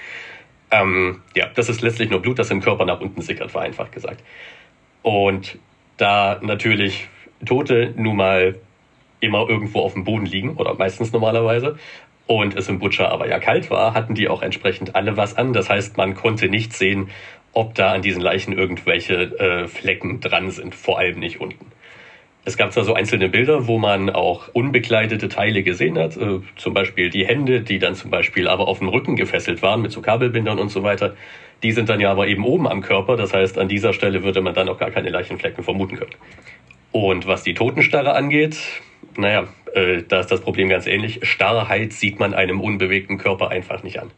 Ähm, 0.72 1.22
ja, 1.36 1.48
das 1.54 1.70
ist 1.70 1.82
letztlich 1.82 2.10
nur 2.10 2.22
Blut, 2.22 2.40
das 2.40 2.52
im 2.52 2.62
Körper 2.62 2.86
nach 2.86 3.00
unten 3.00 3.22
sickert, 3.22 3.52
vereinfacht 3.52 3.92
gesagt. 3.92 4.24
Und 5.02 5.58
da 5.98 6.40
natürlich 6.42 7.08
Tote 7.46 7.94
nun 7.96 8.18
mal 8.18 8.56
immer 9.20 9.50
irgendwo 9.50 9.80
auf 9.80 9.94
dem 9.94 10.04
Boden 10.04 10.26
liegen 10.26 10.56
oder 10.58 10.76
meistens 10.76 11.12
normalerweise, 11.12 11.78
und 12.28 12.56
es 12.56 12.70
im 12.70 12.80
Butcher 12.80 13.10
aber 13.10 13.28
ja 13.28 13.40
kalt 13.40 13.72
war, 13.72 13.94
hatten 13.94 14.14
die 14.14 14.28
auch 14.28 14.42
entsprechend 14.42 14.96
alle 14.96 15.18
was 15.18 15.38
an. 15.38 15.54
Das 15.54 15.70
heißt, 15.70 15.98
man 15.98 16.14
konnte 16.14 16.50
nicht 16.50 16.74
sehen, 16.74 17.10
ob 17.54 17.74
da 17.74 17.94
an 17.94 18.02
diesen 18.02 18.22
Leichen 18.22 18.54
irgendwelche 18.54 19.16
äh, 19.40 19.68
Flecken 19.68 20.20
dran 20.20 20.52
sind, 20.52 20.76
vor 20.76 21.00
allem 21.00 21.20
nicht 21.20 21.42
unten. 21.42 21.66
Es 22.46 22.56
gab 22.56 22.72
zwar 22.72 22.86
so 22.86 22.94
einzelne 22.94 23.28
Bilder, 23.28 23.68
wo 23.68 23.78
man 23.78 24.10
auch 24.10 24.48
unbekleidete 24.54 25.28
Teile 25.28 25.64
gesehen 25.64 25.98
hat, 25.98 26.16
äh, 26.16 26.40
zum 26.56 26.74
Beispiel 26.74 27.10
die 27.10 27.26
Hände, 27.26 27.62
die 27.62 27.80
dann 27.80 27.96
zum 27.96 28.12
Beispiel 28.12 28.48
aber 28.48 28.68
auf 28.68 28.80
dem 28.80 28.90
Rücken 28.90 29.16
gefesselt 29.16 29.62
waren 29.62 29.82
mit 29.82 29.92
so 29.92 30.02
Kabelbindern 30.02 30.60
und 30.60 30.70
so 30.70 30.84
weiter. 30.84 31.16
Die 31.64 31.72
sind 31.72 31.90
dann 31.90 32.00
ja 32.00 32.12
aber 32.12 32.28
eben 32.28 32.46
oben 32.46 32.68
am 32.68 32.82
Körper, 32.82 33.18
das 33.18 33.34
heißt, 33.34 33.58
an 33.58 33.68
dieser 33.68 33.92
Stelle 33.92 34.24
würde 34.24 34.42
man 34.42 34.54
dann 34.54 34.70
auch 34.70 34.78
gar 34.78 34.92
keine 34.92 35.10
Leichenflecken 35.10 35.64
vermuten 35.64 35.98
können. 35.98 36.12
Und 36.98 37.28
was 37.28 37.44
die 37.44 37.54
Totenstarre 37.54 38.14
angeht, 38.14 38.58
naja, 39.18 39.48
äh, 39.76 40.02
da 40.02 40.22
ist 40.22 40.32
das 40.32 40.42
Problem 40.42 40.68
ganz 40.68 40.88
ähnlich. 40.88 41.20
Starrheit 41.22 41.94
sieht 41.94 42.20
man 42.20 42.34
einem 42.34 42.60
unbewegten 42.60 43.20
Körper 43.20 43.50
einfach 43.50 43.84
nicht 43.84 44.00
an. 44.00 44.10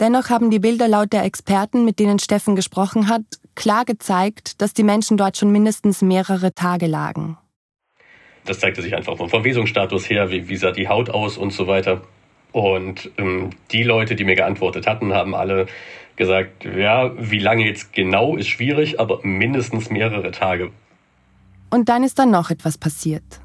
Dennoch 0.00 0.30
haben 0.30 0.50
die 0.50 0.58
Bilder 0.58 0.88
laut 0.88 1.12
der 1.12 1.22
Experten, 1.22 1.84
mit 1.84 2.00
denen 2.00 2.18
Steffen 2.18 2.56
gesprochen 2.56 3.08
hat, 3.08 3.22
klar 3.54 3.84
gezeigt, 3.84 4.60
dass 4.60 4.72
die 4.72 4.82
Menschen 4.82 5.16
dort 5.16 5.36
schon 5.36 5.52
mindestens 5.52 6.02
mehrere 6.02 6.52
Tage 6.54 6.86
lagen. 6.88 7.38
Das 8.46 8.58
zeigte 8.58 8.82
sich 8.82 8.96
einfach 8.96 9.16
vom 9.16 9.28
Verwesungsstatus 9.28 10.10
her, 10.10 10.32
wie, 10.32 10.48
wie 10.48 10.56
sah 10.56 10.72
die 10.72 10.88
Haut 10.88 11.08
aus 11.08 11.38
und 11.38 11.52
so 11.52 11.68
weiter. 11.68 12.00
Und 12.50 13.12
ähm, 13.16 13.50
die 13.70 13.84
Leute, 13.84 14.16
die 14.16 14.24
mir 14.24 14.34
geantwortet 14.34 14.88
hatten, 14.88 15.12
haben 15.12 15.36
alle 15.36 15.66
gesagt, 16.16 16.64
ja, 16.64 17.12
wie 17.16 17.38
lange 17.38 17.64
jetzt 17.64 17.92
genau 17.92 18.36
ist 18.36 18.48
schwierig, 18.48 18.98
aber 18.98 19.20
mindestens 19.22 19.88
mehrere 19.88 20.32
Tage. 20.32 20.72
Und 21.70 21.88
dann 21.88 22.02
ist 22.02 22.18
dann 22.18 22.30
noch 22.30 22.50
etwas 22.50 22.78
passiert. 22.78 23.40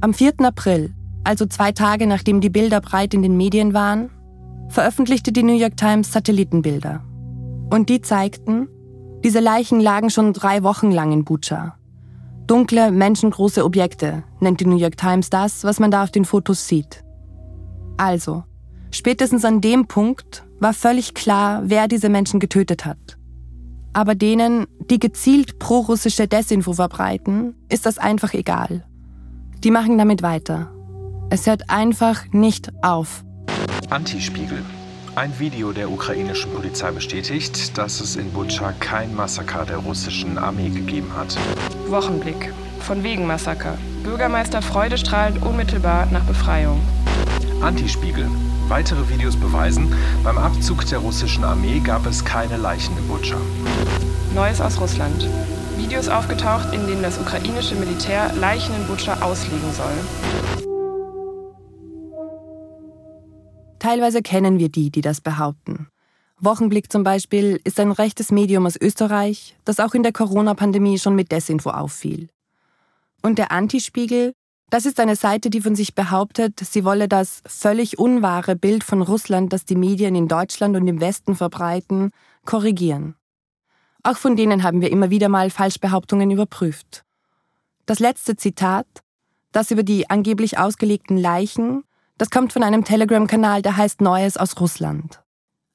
Am 0.00 0.12
4. 0.12 0.34
April, 0.40 0.94
also 1.24 1.46
zwei 1.46 1.72
Tage 1.72 2.06
nachdem 2.06 2.40
die 2.40 2.50
Bilder 2.50 2.80
breit 2.80 3.14
in 3.14 3.22
den 3.22 3.36
Medien 3.36 3.72
waren, 3.72 4.10
veröffentlichte 4.68 5.32
die 5.32 5.42
New 5.42 5.56
York 5.56 5.76
Times 5.76 6.12
Satellitenbilder. 6.12 7.02
Und 7.70 7.88
die 7.88 8.00
zeigten, 8.00 8.68
diese 9.24 9.40
Leichen 9.40 9.80
lagen 9.80 10.10
schon 10.10 10.32
drei 10.32 10.62
Wochen 10.62 10.90
lang 10.90 11.12
in 11.12 11.24
Bucha. 11.24 11.76
Dunkle, 12.46 12.92
menschengroße 12.92 13.64
Objekte 13.64 14.22
nennt 14.38 14.60
die 14.60 14.66
New 14.66 14.76
York 14.76 14.96
Times 14.96 15.30
das, 15.30 15.64
was 15.64 15.80
man 15.80 15.90
da 15.90 16.04
auf 16.04 16.12
den 16.12 16.24
Fotos 16.24 16.68
sieht. 16.68 17.02
Also, 17.96 18.44
spätestens 18.92 19.44
an 19.44 19.60
dem 19.60 19.86
Punkt 19.86 20.44
war 20.60 20.72
völlig 20.72 21.14
klar, 21.14 21.62
wer 21.64 21.88
diese 21.88 22.08
Menschen 22.08 22.38
getötet 22.38 22.84
hat. 22.84 23.18
Aber 23.96 24.14
denen, 24.14 24.66
die 24.90 24.98
gezielt 24.98 25.58
pro-russische 25.58 26.28
Desinfo 26.28 26.74
verbreiten, 26.74 27.54
ist 27.70 27.86
das 27.86 27.96
einfach 27.96 28.34
egal. 28.34 28.84
Die 29.64 29.70
machen 29.70 29.96
damit 29.96 30.22
weiter. 30.22 30.70
Es 31.30 31.46
hört 31.46 31.70
einfach 31.70 32.30
nicht 32.30 32.70
auf. 32.82 33.24
Antispiegel. 33.88 34.62
Ein 35.14 35.32
Video 35.38 35.72
der 35.72 35.90
ukrainischen 35.90 36.52
Polizei 36.52 36.90
bestätigt, 36.90 37.78
dass 37.78 38.02
es 38.02 38.16
in 38.16 38.30
Butscha 38.32 38.72
kein 38.80 39.14
Massaker 39.14 39.64
der 39.64 39.78
russischen 39.78 40.36
Armee 40.36 40.68
gegeben 40.68 41.10
hat. 41.16 41.34
Wochenblick. 41.88 42.52
Von 42.80 43.02
wegen 43.02 43.26
Massaker. 43.26 43.78
Bürgermeister 44.04 44.60
freudestrahlend 44.60 45.40
unmittelbar 45.42 46.04
nach 46.12 46.24
Befreiung. 46.24 46.82
Antispiegel. 47.62 48.28
Weitere 48.68 49.08
Videos 49.08 49.36
beweisen, 49.36 49.94
beim 50.24 50.38
Abzug 50.38 50.84
der 50.86 50.98
russischen 50.98 51.44
Armee 51.44 51.78
gab 51.78 52.04
es 52.04 52.24
keine 52.24 52.56
Leichen 52.56 52.98
in 52.98 53.06
Butscha. 53.06 53.36
Neues 54.34 54.60
aus 54.60 54.80
Russland. 54.80 55.28
Videos 55.76 56.08
aufgetaucht, 56.08 56.74
in 56.74 56.84
denen 56.86 57.02
das 57.02 57.16
ukrainische 57.18 57.76
Militär 57.76 58.32
Leichen 58.34 58.74
in 58.74 58.86
Butscha 58.88 59.22
auslegen 59.22 59.72
soll. 59.72 60.66
Teilweise 63.78 64.20
kennen 64.20 64.58
wir 64.58 64.68
die, 64.68 64.90
die 64.90 65.00
das 65.00 65.20
behaupten. 65.20 65.88
Wochenblick 66.40 66.90
zum 66.90 67.04
Beispiel 67.04 67.60
ist 67.62 67.78
ein 67.78 67.92
rechtes 67.92 68.32
Medium 68.32 68.66
aus 68.66 68.76
Österreich, 68.76 69.56
das 69.64 69.78
auch 69.78 69.94
in 69.94 70.02
der 70.02 70.12
Corona-Pandemie 70.12 70.98
schon 70.98 71.14
mit 71.14 71.30
Desinfo 71.30 71.70
auffiel. 71.70 72.28
Und 73.22 73.38
der 73.38 73.52
Antispiegel, 73.52 74.34
das 74.70 74.84
ist 74.84 74.98
eine 74.98 75.16
Seite, 75.16 75.48
die 75.48 75.60
von 75.60 75.76
sich 75.76 75.94
behauptet, 75.94 76.58
sie 76.60 76.84
wolle 76.84 77.08
das 77.08 77.42
völlig 77.46 77.98
unwahre 77.98 78.56
Bild 78.56 78.82
von 78.82 79.00
Russland, 79.00 79.52
das 79.52 79.64
die 79.64 79.76
Medien 79.76 80.14
in 80.14 80.28
Deutschland 80.28 80.76
und 80.76 80.88
im 80.88 81.00
Westen 81.00 81.36
verbreiten, 81.36 82.10
korrigieren. 82.44 83.14
Auch 84.02 84.16
von 84.16 84.36
denen 84.36 84.62
haben 84.62 84.80
wir 84.80 84.90
immer 84.90 85.10
wieder 85.10 85.28
mal 85.28 85.50
Falschbehauptungen 85.50 86.30
überprüft. 86.30 87.04
Das 87.86 88.00
letzte 88.00 88.36
Zitat, 88.36 88.86
das 89.52 89.70
über 89.70 89.84
die 89.84 90.10
angeblich 90.10 90.58
ausgelegten 90.58 91.16
Leichen, 91.16 91.84
das 92.18 92.30
kommt 92.30 92.52
von 92.52 92.62
einem 92.62 92.84
Telegram-Kanal, 92.84 93.62
der 93.62 93.76
heißt 93.76 94.00
Neues 94.00 94.36
aus 94.36 94.58
Russland. 94.60 95.22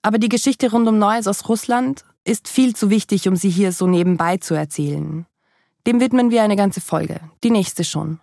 Aber 0.02 0.18
die 0.18 0.30
Geschichte 0.30 0.72
rund 0.72 0.88
um 0.88 0.98
Neues 0.98 1.28
aus 1.28 1.48
Russland 1.48 2.04
ist 2.24 2.48
viel 2.48 2.76
zu 2.76 2.90
wichtig, 2.90 3.28
um 3.28 3.36
sie 3.36 3.50
hier 3.50 3.72
so 3.72 3.88
nebenbei 3.88 4.38
zu 4.38 4.54
erzählen. 4.54 5.26
Dem 5.88 6.00
widmen 6.00 6.32
wir 6.32 6.44
eine 6.44 6.56
ganze 6.56 6.82
Folge, 6.82 7.20
die 7.44 7.52
nächste 7.52 7.84
schon. 7.84 8.20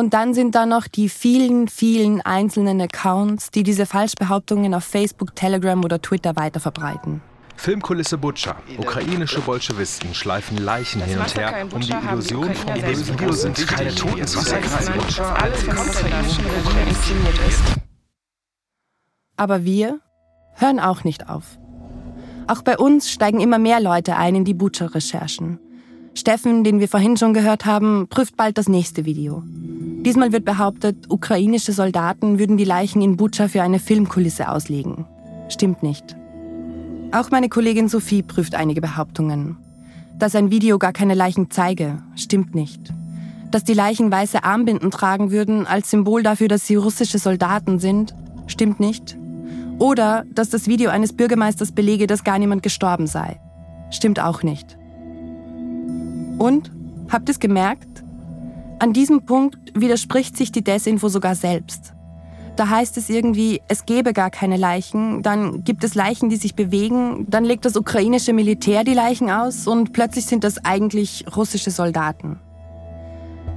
Und 0.00 0.14
dann 0.14 0.32
sind 0.32 0.54
da 0.54 0.64
noch 0.64 0.88
die 0.88 1.10
vielen, 1.10 1.68
vielen 1.68 2.22
einzelnen 2.22 2.80
Accounts, 2.80 3.50
die 3.50 3.62
diese 3.62 3.84
Falschbehauptungen 3.84 4.72
auf 4.72 4.82
Facebook, 4.82 5.36
Telegram 5.36 5.84
oder 5.84 6.00
Twitter 6.00 6.36
weiterverbreiten. 6.36 7.20
Filmkulisse 7.56 8.16
Butscha. 8.16 8.56
Ukrainische 8.78 9.42
Bolschewisten 9.42 10.14
schleifen 10.14 10.56
Leichen 10.56 11.02
hin 11.02 11.18
und 11.18 11.36
her, 11.36 11.66
um 11.70 11.82
die 11.82 11.92
Illusion 11.92 12.54
von 12.54 12.72
dem 12.72 13.08
Video 13.08 13.32
sind 13.32 13.66
keine 13.68 13.94
Toten 13.94 14.26
zu 14.26 14.38
Aber 19.36 19.64
wir 19.64 20.00
hören 20.54 20.80
auch 20.80 21.04
nicht 21.04 21.28
auf. 21.28 21.58
Auch 22.46 22.62
bei 22.62 22.78
uns 22.78 23.10
steigen 23.10 23.40
immer 23.40 23.58
mehr 23.58 23.80
Leute 23.80 24.16
ein 24.16 24.34
in 24.34 24.44
die 24.46 24.54
Butscha-Recherchen. 24.54 25.58
Steffen, 26.14 26.64
den 26.64 26.80
wir 26.80 26.88
vorhin 26.88 27.16
schon 27.16 27.34
gehört 27.34 27.66
haben, 27.66 28.06
prüft 28.08 28.36
bald 28.36 28.58
das 28.58 28.68
nächste 28.68 29.04
Video. 29.04 29.42
Diesmal 30.04 30.32
wird 30.32 30.44
behauptet, 30.44 31.06
ukrainische 31.08 31.72
Soldaten 31.72 32.38
würden 32.38 32.56
die 32.56 32.64
Leichen 32.64 33.02
in 33.02 33.16
Butscha 33.16 33.48
für 33.48 33.62
eine 33.62 33.78
Filmkulisse 33.78 34.48
auslegen. 34.48 35.04
Stimmt 35.48 35.82
nicht. 35.82 36.16
Auch 37.12 37.30
meine 37.30 37.48
Kollegin 37.48 37.88
Sophie 37.88 38.22
prüft 38.22 38.54
einige 38.54 38.80
Behauptungen. 38.80 39.56
Dass 40.18 40.34
ein 40.34 40.50
Video 40.50 40.78
gar 40.78 40.92
keine 40.92 41.14
Leichen 41.14 41.50
zeige, 41.50 41.98
stimmt 42.14 42.54
nicht. 42.54 42.80
Dass 43.50 43.64
die 43.64 43.74
Leichen 43.74 44.10
weiße 44.10 44.44
Armbinden 44.44 44.90
tragen 44.90 45.30
würden 45.30 45.66
als 45.66 45.90
Symbol 45.90 46.22
dafür, 46.22 46.48
dass 46.48 46.66
sie 46.66 46.76
russische 46.76 47.18
Soldaten 47.18 47.78
sind, 47.78 48.14
stimmt 48.46 48.80
nicht. 48.80 49.16
Oder 49.78 50.24
dass 50.34 50.50
das 50.50 50.66
Video 50.66 50.90
eines 50.90 51.14
Bürgermeisters 51.14 51.72
belege, 51.72 52.06
dass 52.06 52.24
gar 52.24 52.38
niemand 52.38 52.62
gestorben 52.62 53.06
sei. 53.06 53.40
Stimmt 53.90 54.20
auch 54.20 54.42
nicht. 54.42 54.78
Und, 56.40 56.70
habt 57.10 57.28
ihr 57.28 57.32
es 57.32 57.38
gemerkt? 57.38 58.02
An 58.78 58.94
diesem 58.94 59.26
Punkt 59.26 59.58
widerspricht 59.74 60.38
sich 60.38 60.50
die 60.50 60.64
Desinfo 60.64 61.10
sogar 61.10 61.34
selbst. 61.34 61.92
Da 62.56 62.70
heißt 62.70 62.96
es 62.96 63.10
irgendwie, 63.10 63.60
es 63.68 63.84
gäbe 63.84 64.14
gar 64.14 64.30
keine 64.30 64.56
Leichen, 64.56 65.22
dann 65.22 65.64
gibt 65.64 65.84
es 65.84 65.94
Leichen, 65.94 66.30
die 66.30 66.36
sich 66.36 66.54
bewegen, 66.54 67.26
dann 67.28 67.44
legt 67.44 67.66
das 67.66 67.76
ukrainische 67.76 68.32
Militär 68.32 68.84
die 68.84 68.94
Leichen 68.94 69.30
aus 69.30 69.66
und 69.66 69.92
plötzlich 69.92 70.24
sind 70.24 70.42
das 70.42 70.64
eigentlich 70.64 71.26
russische 71.36 71.70
Soldaten. 71.70 72.40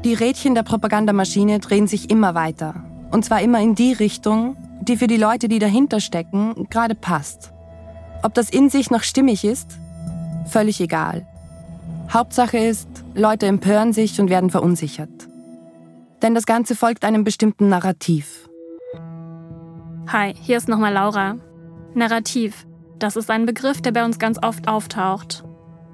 Die 0.03 0.13
Rädchen 0.13 0.53
der 0.53 0.63
Propagandamaschine 0.63 1.59
drehen 1.59 1.87
sich 1.87 2.09
immer 2.09 2.35
weiter. 2.35 2.83
Und 3.11 3.23
zwar 3.23 3.41
immer 3.41 3.61
in 3.61 3.75
die 3.75 3.93
Richtung, 3.93 4.57
die 4.81 4.97
für 4.97 5.07
die 5.07 5.15
Leute, 5.15 5.47
die 5.47 5.59
dahinter 5.59 6.01
stecken, 6.01 6.67
gerade 6.69 6.95
passt. 6.95 7.53
Ob 8.23 8.33
das 8.33 8.49
in 8.49 8.69
sich 8.69 8.91
noch 8.91 9.03
stimmig 9.03 9.45
ist? 9.45 9.79
Völlig 10.47 10.81
egal. 10.81 11.25
Hauptsache 12.11 12.57
ist, 12.57 12.87
Leute 13.15 13.47
empören 13.47 13.93
sich 13.93 14.19
und 14.19 14.29
werden 14.29 14.49
verunsichert. 14.49 15.09
Denn 16.21 16.35
das 16.35 16.45
Ganze 16.45 16.75
folgt 16.75 17.03
einem 17.03 17.23
bestimmten 17.23 17.69
Narrativ. 17.69 18.49
Hi, 20.07 20.33
hier 20.39 20.57
ist 20.57 20.67
nochmal 20.67 20.93
Laura. 20.93 21.37
Narrativ. 21.95 22.65
Das 22.99 23.15
ist 23.15 23.29
ein 23.29 23.45
Begriff, 23.45 23.81
der 23.81 23.91
bei 23.91 24.05
uns 24.05 24.19
ganz 24.19 24.37
oft 24.41 24.67
auftaucht. 24.67 25.43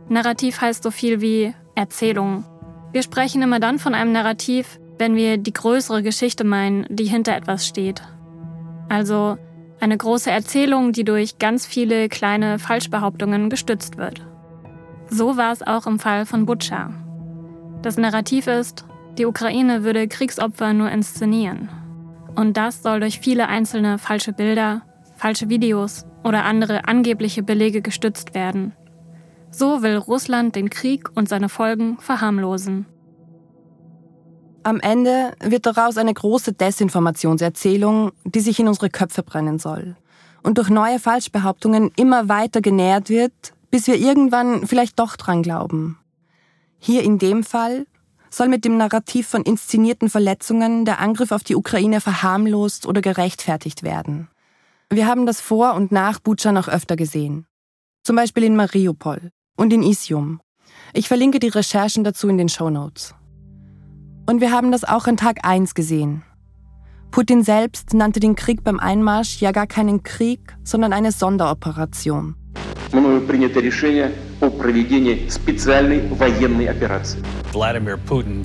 Narrativ 0.10 0.62
heißt 0.62 0.84
so 0.84 0.91
viel 0.91 1.22
wie 1.22 1.54
Erzählung. 1.76 2.45
Wir 2.91 3.04
sprechen 3.04 3.41
immer 3.41 3.60
dann 3.60 3.80
von 3.80 3.93
einem 3.93 4.12
Narrativ, 4.12 4.80
wenn 4.98 5.15
wir 5.15 5.38
die 5.38 5.54
größere 5.54 6.04
Geschichte 6.04 6.43
meinen, 6.43 6.86
die 6.89 7.06
hinter 7.06 7.36
etwas 7.36 7.67
steht. 7.67 8.02
Also 8.89 9.38
eine 9.80 9.98
große 9.98 10.30
Erzählung, 10.30 10.91
die 10.91 11.06
durch 11.06 11.39
ganz 11.39 11.65
viele 11.65 12.10
kleine 12.10 12.60
Falschbehauptungen 12.60 13.50
gestützt 13.50 13.98
wird. 13.98 14.26
So 15.10 15.38
war 15.38 15.52
es 15.52 15.65
auch 15.65 15.88
im 15.88 16.00
Fall 16.00 16.26
von 16.26 16.45
Butscha. 16.45 16.91
Das 17.82 17.98
Narrativ 17.98 18.48
ist, 18.48 18.86
die 19.17 19.26
Ukraine 19.26 19.84
würde 19.84 20.08
Kriegsopfer 20.08 20.74
nur 20.74 20.89
inszenieren. 20.91 21.69
Und 22.36 22.58
das 22.58 22.84
soll 22.84 23.00
durch 23.00 23.19
viele 23.19 23.48
einzelne 23.48 23.98
falsche 23.98 24.34
Bilder, 24.34 24.82
falsche 25.17 25.50
Videos 25.50 26.06
oder 26.24 26.45
andere 26.45 26.88
angebliche 26.88 27.43
Belege 27.43 27.82
gestützt 27.82 28.34
werden. 28.36 28.74
So 29.52 29.82
will 29.82 29.98
Russland 29.98 30.56
den 30.56 30.69
Krieg 30.69 31.10
und 31.15 31.28
seine 31.28 31.50
Folgen 31.50 31.98
verharmlosen. 32.00 32.86
Am 34.63 34.80
Ende 34.80 35.34
wird 35.43 35.65
daraus 35.65 35.98
eine 35.98 36.13
große 36.13 36.54
Desinformationserzählung, 36.54 38.12
die 38.26 38.41
sich 38.41 38.60
in 38.60 38.67
unsere 38.67 38.89
Köpfe 38.89 39.24
brennen 39.24 39.58
soll 39.58 39.95
und 40.43 40.58
durch 40.58 40.69
neue 40.69 41.00
Falschbehauptungen 41.00 41.91
immer 41.95 42.30
weiter 42.30 42.62
genährt 42.62 43.10
wird, 43.10 43.54
bis 43.72 43.88
wir 43.88 43.98
irgendwann 43.98 44.68
vielleicht 44.68 45.00
doch 45.00 45.16
dran 45.16 45.44
glauben. 45.44 46.00
Hier 46.80 47.04
in 47.04 47.18
dem 47.18 47.44
Fall 47.44 47.86
soll 48.30 48.48
mit 48.48 48.66
dem 48.66 48.78
Narrativ 48.78 49.28
von 49.28 49.44
inszenierten 49.44 50.10
Verletzungen 50.10 50.86
der 50.86 51.00
Angriff 51.00 51.32
auf 51.32 51.44
die 51.44 51.56
Ukraine 51.56 52.02
verharmlost 52.02 52.86
oder 52.86 53.02
gerechtfertigt 53.02 53.84
werden. 53.84 54.30
Wir 54.90 55.08
haben 55.08 55.26
das 55.26 55.42
vor 55.42 55.74
und 55.76 55.92
nach 55.92 56.20
Butscha 56.20 56.52
noch 56.52 56.68
öfter 56.68 56.96
gesehen. 56.96 57.46
Zum 58.04 58.16
Beispiel 58.16 58.44
in 58.44 58.56
Mariupol 58.56 59.32
und 59.56 59.74
in 59.74 59.84
Isium. 59.84 60.42
Ich 60.94 61.08
verlinke 61.08 61.40
die 61.40 61.50
Recherchen 61.50 62.04
dazu 62.04 62.28
in 62.28 62.38
den 62.38 62.50
Show 62.50 62.70
Notes. 62.70 63.14
Und 64.26 64.42
wir 64.42 64.52
haben 64.52 64.72
das 64.72 64.84
auch 64.84 65.08
an 65.08 65.18
Tag 65.18 65.46
1 65.46 65.74
gesehen. 65.74 66.24
Putin 67.12 67.44
selbst 67.44 67.94
nannte 67.94 68.20
den 68.20 68.36
Krieg 68.36 68.64
beim 68.64 68.80
Einmarsch 68.80 69.42
ja 69.42 69.52
gar 69.52 69.68
keinen 69.68 70.04
Krieg, 70.04 70.56
sondern 70.64 70.94
eine 70.94 71.12
Sonderoperation 71.12 72.36
Мною 72.93 73.27
принято 73.27 73.61
решение 73.61 74.12
о 74.40 74.51
проведении 74.51 75.29
специальной 75.29 76.07
военной 76.09 76.67
операции. 76.67 77.19
Vladimir 77.53 77.97
Putin 77.97 78.45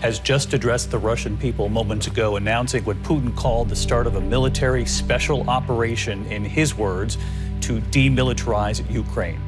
has 0.00 0.18
just 0.18 0.54
addressed 0.54 0.90
the 0.90 0.98
Russian 0.98 1.36
people 1.36 1.68
moments 1.68 2.06
ago, 2.06 2.36
announcing 2.36 2.82
what 2.84 2.96
Putin 3.02 3.34
called 3.36 3.68
the 3.68 3.76
start 3.76 4.06
of 4.06 4.16
a 4.16 4.20
military 4.20 4.86
special 4.86 5.48
operation, 5.48 6.24
in 6.30 6.44
his 6.44 6.74
words, 6.76 7.18
to 7.60 7.80
demilitarize 7.90 8.82
Ukraine. 8.90 9.38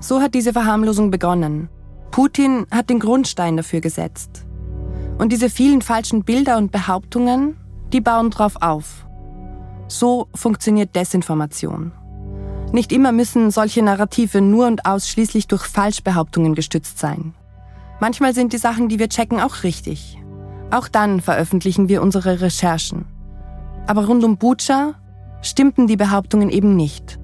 So 0.00 0.20
hat 0.20 0.34
diese 0.34 0.52
Verharmlosung 0.52 1.10
begonnen. 1.10 1.68
Putin 2.10 2.66
hat 2.70 2.90
den 2.90 3.00
Grundstein 3.00 3.56
dafür 3.56 3.80
gesetzt. 3.80 4.44
Und 5.18 5.32
diese 5.32 5.48
vielen 5.48 5.82
falschen 5.82 6.22
Bilder 6.22 6.58
und 6.58 6.70
Behauptungen, 6.70 7.56
die 7.92 8.00
bauen 8.00 8.30
drauf 8.30 8.54
auf. 8.60 9.04
So 9.88 10.28
funktioniert 10.34 10.94
Desinformation. 10.94 11.92
Nicht 12.71 12.91
immer 12.91 13.11
müssen 13.11 13.49
solche 13.49 13.81
Narrative 13.81 14.41
nur 14.41 14.67
und 14.67 14.85
ausschließlich 14.85 15.47
durch 15.47 15.63
Falschbehauptungen 15.63 16.53
gestützt 16.53 16.99
sein. 16.99 17.33
Manchmal 17.99 18.33
sind 18.33 18.53
die 18.53 18.57
Sachen, 18.57 18.89
die 18.89 18.99
wir 18.99 19.09
checken, 19.09 19.39
auch 19.39 19.63
richtig. 19.63 20.17
Auch 20.71 20.87
dann 20.87 21.19
veröffentlichen 21.19 21.89
wir 21.89 22.01
unsere 22.01 22.41
Recherchen. 22.41 23.05
Aber 23.87 24.05
rund 24.05 24.23
um 24.23 24.37
Bucha 24.37 24.93
stimmten 25.41 25.87
die 25.87 25.97
Behauptungen 25.97 26.49
eben 26.49 26.75
nicht. 26.75 27.19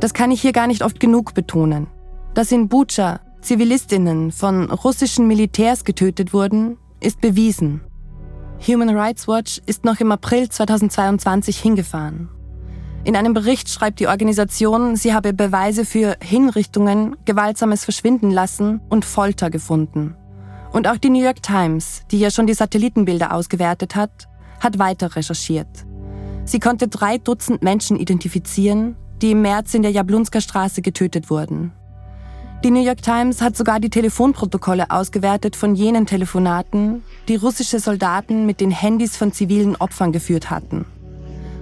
Das 0.00 0.14
kann 0.14 0.30
ich 0.30 0.40
hier 0.40 0.52
gar 0.52 0.66
nicht 0.66 0.82
oft 0.82 0.98
genug 0.98 1.34
betonen. 1.34 1.86
Dass 2.34 2.50
in 2.50 2.68
Bucha 2.68 3.20
Zivilistinnen 3.42 4.32
von 4.32 4.70
russischen 4.70 5.26
Militärs 5.26 5.84
getötet 5.84 6.32
wurden, 6.32 6.78
ist 7.00 7.20
bewiesen. 7.20 7.82
Human 8.66 8.96
Rights 8.96 9.26
Watch 9.26 9.60
ist 9.66 9.84
noch 9.84 9.98
im 10.00 10.12
April 10.12 10.48
2022 10.48 11.58
hingefahren. 11.58 12.28
In 13.04 13.16
einem 13.16 13.34
Bericht 13.34 13.68
schreibt 13.68 13.98
die 13.98 14.06
Organisation, 14.06 14.94
sie 14.94 15.12
habe 15.12 15.32
Beweise 15.32 15.84
für 15.84 16.16
Hinrichtungen, 16.22 17.16
gewaltsames 17.24 17.82
Verschwinden 17.82 18.30
lassen 18.30 18.80
und 18.88 19.04
Folter 19.04 19.50
gefunden. 19.50 20.14
Und 20.72 20.86
auch 20.86 20.98
die 20.98 21.10
New 21.10 21.22
York 21.22 21.42
Times, 21.42 22.02
die 22.12 22.20
ja 22.20 22.30
schon 22.30 22.46
die 22.46 22.54
Satellitenbilder 22.54 23.34
ausgewertet 23.34 23.96
hat, 23.96 24.28
hat 24.60 24.78
weiter 24.78 25.16
recherchiert. 25.16 25.84
Sie 26.44 26.60
konnte 26.60 26.86
drei 26.86 27.18
Dutzend 27.18 27.62
Menschen 27.62 27.98
identifizieren, 27.98 28.94
die 29.20 29.32
im 29.32 29.42
März 29.42 29.74
in 29.74 29.82
der 29.82 29.90
Jablunsker 29.90 30.40
Straße 30.40 30.80
getötet 30.80 31.28
wurden. 31.28 31.72
Die 32.64 32.70
New 32.70 32.84
York 32.84 33.02
Times 33.02 33.42
hat 33.42 33.56
sogar 33.56 33.80
die 33.80 33.90
Telefonprotokolle 33.90 34.92
ausgewertet 34.92 35.56
von 35.56 35.74
jenen 35.74 36.06
Telefonaten, 36.06 37.02
die 37.26 37.34
russische 37.34 37.80
Soldaten 37.80 38.46
mit 38.46 38.60
den 38.60 38.70
Handys 38.70 39.16
von 39.16 39.32
zivilen 39.32 39.74
Opfern 39.74 40.12
geführt 40.12 40.50
hatten. 40.50 40.86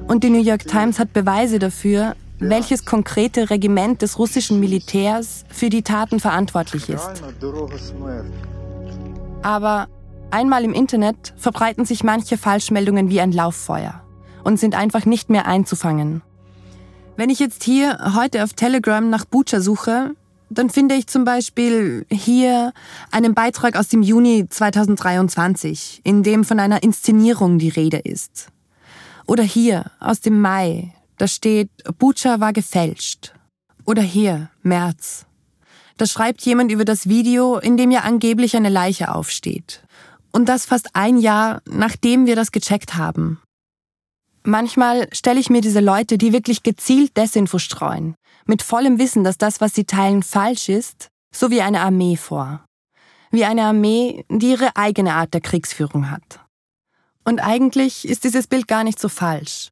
Und 0.09 0.25
die 0.25 0.31
New 0.31 0.43
York 0.43 0.67
Times 0.67 0.99
hat 0.99 1.13
Beweise 1.13 1.59
dafür, 1.59 2.17
welches 2.41 2.85
konkrete 2.85 3.51
Regiment 3.51 4.03
des 4.03 4.19
russischen 4.19 4.61
Militärs 4.61 5.45
für 5.49 5.69
die 5.69 5.83
Taten 5.83 6.21
verantwortlich 6.21 6.89
ist. 6.89 7.23
Aber 9.43 9.89
einmal 10.31 10.65
im 10.65 10.73
Internet 10.73 11.35
verbreiten 11.37 11.85
sich 11.85 12.03
manche 12.03 12.39
Falschmeldungen 12.39 13.11
wie 13.11 13.21
ein 13.21 13.33
Lauffeuer 13.33 14.03
und 14.43 14.59
sind 14.59 14.75
einfach 14.75 15.05
nicht 15.05 15.31
mehr 15.31 15.47
einzufangen. 15.47 16.23
Wenn 17.17 17.31
ich 17.31 17.39
jetzt 17.39 17.65
hier 17.65 18.15
heute 18.15 18.43
auf 18.43 18.55
Telegram 18.55 19.09
nach 19.11 19.27
Butcher 19.27 19.61
suche, 19.61 20.15
dann 20.49 20.71
finde 20.71 20.97
ich 20.97 21.07
zum 21.07 21.25
Beispiel 21.25 22.07
hier 22.11 22.73
einen 23.11 23.35
Beitrag 23.35 23.77
aus 23.77 23.89
dem 23.89 24.03
Juni 24.03 24.47
2023, 24.49 26.01
in 26.03 26.23
dem 26.23 26.45
von 26.45 26.59
einer 26.59 26.83
Inszenierung 26.83 27.59
die 27.59 27.69
Rede 27.69 27.99
ist. 27.99 28.49
Oder 29.31 29.45
hier 29.45 29.93
aus 30.01 30.19
dem 30.19 30.41
Mai, 30.41 30.93
da 31.17 31.29
steht, 31.29 31.71
Butcher 32.01 32.41
war 32.41 32.53
gefälscht. 32.53 33.33
Oder 33.85 34.03
hier, 34.03 34.51
März. 34.63 35.25
Da 35.99 36.07
schreibt 36.07 36.43
jemand 36.43 36.73
über 36.73 36.85
das 36.85 37.09
Video, 37.09 37.57
in 37.57 37.77
dem 37.77 37.93
ja 37.93 38.01
angeblich 38.01 38.57
eine 38.57 38.71
Leiche 38.71 39.15
aufsteht. 39.15 39.85
Und 40.33 40.49
das 40.49 40.67
fast 40.67 40.97
ein 40.97 41.17
Jahr, 41.17 41.63
nachdem 41.65 42.27
wir 42.27 42.35
das 42.35 42.51
gecheckt 42.51 42.97
haben. 42.97 43.41
Manchmal 44.43 45.09
stelle 45.13 45.39
ich 45.39 45.49
mir 45.49 45.61
diese 45.61 45.79
Leute, 45.79 46.19
die 46.19 46.33
wirklich 46.33 46.65
gezielt 46.65 47.17
Desinfo 47.17 47.61
streuen, 47.61 48.17
mit 48.47 48.63
vollem 48.63 48.99
Wissen, 48.99 49.23
dass 49.23 49.39
das, 49.39 49.61
was 49.61 49.77
sie 49.77 49.85
teilen, 49.85 50.25
falsch 50.25 50.69
ist, 50.69 51.07
so 51.33 51.53
wie 51.53 51.63
eine 51.63 51.83
Armee 51.83 52.17
vor. 52.17 52.65
Wie 53.31 53.45
eine 53.45 53.63
Armee, 53.63 54.25
die 54.29 54.51
ihre 54.51 54.77
eigene 54.77 55.15
Art 55.15 55.35
der 55.35 55.41
Kriegsführung 55.41 56.11
hat. 56.11 56.41
Und 57.25 57.41
eigentlich 57.41 58.09
ist 58.09 58.25
dieses 58.25 58.47
Bild 58.47 58.67
gar 58.69 58.85
nicht 58.85 58.99
so 58.99 59.09
falsch. 59.09 59.71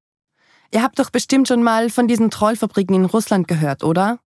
Ihr 0.73 0.83
habt 0.83 0.99
doch 0.99 1.11
bestimmt 1.11 1.49
schon 1.49 1.63
mal 1.63 1.89
von 1.89 2.09
diesen 2.09 2.31
Trollfabriken 2.31 2.95
in 2.95 3.05
Russland 3.07 3.49
gehört, 3.49 3.85
oder? 3.85 4.19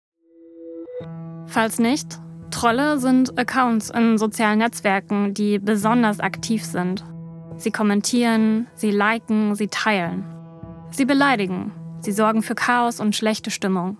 Falls 1.45 1.77
nicht, 1.77 2.19
Trolle 2.49 2.99
sind 2.99 3.37
Accounts 3.37 3.89
in 3.89 4.17
sozialen 4.17 4.59
Netzwerken, 4.59 5.33
die 5.33 5.59
besonders 5.59 6.19
aktiv 6.19 6.65
sind. 6.65 7.03
Sie 7.57 7.71
kommentieren, 7.71 8.67
sie 8.73 8.91
liken, 8.91 9.55
sie 9.55 9.67
teilen. 9.67 10.25
Sie 10.89 11.05
beleidigen, 11.05 11.71
sie 11.99 12.11
sorgen 12.11 12.41
für 12.41 12.55
Chaos 12.55 12.99
und 12.99 13.15
schlechte 13.15 13.51
Stimmung. 13.51 13.97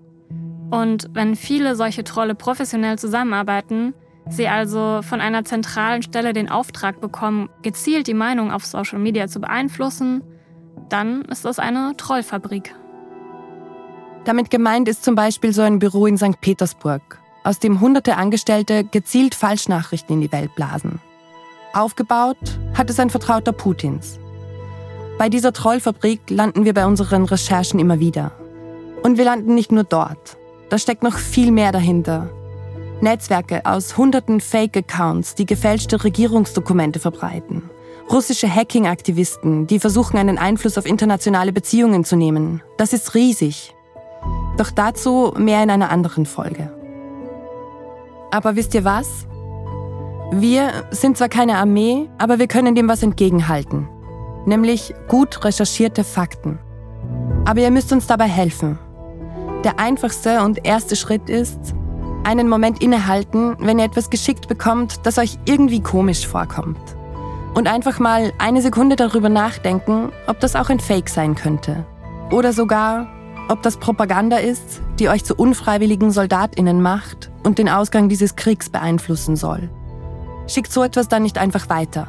Und 0.72 1.10
wenn 1.14 1.36
viele 1.36 1.76
solche 1.76 2.04
Trolle 2.04 2.34
professionell 2.34 2.98
zusammenarbeiten, 2.98 3.94
sie 4.34 4.48
also 4.48 5.02
von 5.02 5.22
einer 5.22 5.44
zentralen 5.46 6.02
Stelle 6.02 6.34
den 6.34 6.50
Auftrag 6.50 7.02
bekommen, 7.02 7.50
gezielt 7.62 8.08
die 8.08 8.14
Meinung 8.14 8.52
auf 8.52 8.66
Social 8.66 9.00
Media 9.00 9.28
zu 9.28 9.40
beeinflussen, 9.40 10.24
dann 10.90 11.24
ist 11.24 11.46
das 11.46 11.60
eine 11.60 11.94
Trollfabrik. 11.98 12.76
Damit 14.26 14.52
gemeint 14.52 14.88
ist 14.88 15.04
zum 15.04 15.16
Beispiel 15.16 15.54
so 15.54 15.62
ein 15.62 15.80
Büro 15.80 16.06
in 16.06 16.18
St. 16.18 16.40
Petersburg, 16.42 17.20
aus 17.44 17.60
dem 17.60 17.82
hunderte 17.82 18.18
Angestellte 18.18 18.84
gezielt 18.84 19.34
Falschnachrichten 19.34 20.16
in 20.16 20.22
die 20.22 20.32
Welt 20.32 20.54
blasen. 20.56 21.00
Aufgebaut 21.74 22.60
hat 22.74 22.90
es 22.90 23.00
ein 23.00 23.10
Vertrauter 23.10 23.54
Putins. 23.54 24.20
Bei 25.18 25.30
dieser 25.30 25.54
Trollfabrik 25.54 26.30
landen 26.30 26.66
wir 26.66 26.74
bei 26.74 26.86
unseren 26.86 27.26
Recherchen 27.26 27.80
immer 27.80 28.00
wieder. 28.00 28.32
Und 29.04 29.18
wir 29.18 29.26
landen 29.26 29.56
nicht 29.56 29.72
nur 29.72 29.84
dort. 29.84 30.38
Da 30.70 30.78
steckt 30.78 31.04
noch 31.04 31.18
viel 31.18 31.52
mehr 31.52 31.72
dahinter. 31.72 32.30
Netzwerke 33.02 33.66
aus 33.66 33.98
hunderten 33.98 34.42
Fake-Accounts, 34.42 35.36
die 35.36 35.46
gefälschte 35.46 36.04
Regierungsdokumente 36.04 37.00
verbreiten. 37.00 37.70
Russische 38.12 38.54
Hacking-Aktivisten, 38.54 39.68
die 39.68 39.80
versuchen, 39.80 40.18
einen 40.18 40.38
Einfluss 40.38 40.78
auf 40.78 40.86
internationale 40.86 41.54
Beziehungen 41.54 42.04
zu 42.04 42.16
nehmen. 42.16 42.62
Das 42.78 42.94
ist 42.94 43.16
riesig. 43.16 43.76
Doch 44.58 44.72
dazu 44.72 45.34
mehr 45.38 45.64
in 45.64 45.70
einer 45.70 45.90
anderen 45.90 46.26
Folge. 46.26 46.72
Aber 48.32 48.56
wisst 48.56 48.74
ihr 48.74 48.84
was? 48.84 49.28
Wir 50.32 50.72
sind 50.92 51.18
zwar 51.18 51.30
keine 51.30 51.58
Armee, 51.58 52.10
aber 52.18 52.40
wir 52.40 52.48
können 52.48 52.76
dem 52.76 52.88
was 52.88 53.04
entgegenhalten. 53.04 53.88
Nämlich 54.46 54.94
gut 55.08 55.44
recherchierte 55.44 56.04
Fakten. 56.04 56.60
Aber 57.46 57.60
ihr 57.60 57.72
müsst 57.72 57.92
uns 57.92 58.08
dabei 58.08 58.28
helfen. 58.28 58.80
Der 59.64 59.80
einfachste 59.80 60.42
und 60.42 60.66
erste 60.66 60.96
Schritt 60.96 61.30
ist, 61.30 61.76
einen 62.24 62.48
Moment 62.48 62.82
innehalten, 62.82 63.56
wenn 63.60 63.80
ihr 63.80 63.86
etwas 63.86 64.10
geschickt 64.10 64.48
bekommt, 64.48 65.06
das 65.06 65.18
euch 65.18 65.38
irgendwie 65.46 65.82
komisch 65.82 66.28
vorkommt. 66.28 66.80
Und 67.54 67.68
einfach 67.68 68.00
mal 68.00 68.32
eine 68.38 68.62
Sekunde 68.62 68.96
darüber 68.96 69.30
nachdenken, 69.30 70.12
ob 70.28 70.40
das 70.40 70.56
auch 70.56 70.70
ein 70.70 70.80
Fake 70.80 71.10
sein 71.10 71.36
könnte. 71.36 71.86
Oder 72.32 72.54
sogar, 72.54 73.08
ob 73.50 73.62
das 73.62 73.78
Propaganda 73.78 74.38
ist, 74.38 74.82
die 75.00 75.10
euch 75.10 75.26
zu 75.26 75.36
unfreiwilligen 75.36 76.12
Soldatinnen 76.12 76.82
macht 76.82 77.30
und 77.44 77.58
den 77.58 77.68
Ausgang 77.68 78.08
dieses 78.08 78.36
Kriegs 78.36 78.70
beeinflussen 78.70 79.36
soll. 79.36 79.70
Schickt 80.48 80.72
so 80.72 80.84
etwas 80.84 81.10
dann 81.10 81.24
nicht 81.24 81.38
einfach 81.38 81.70
weiter. 81.70 82.08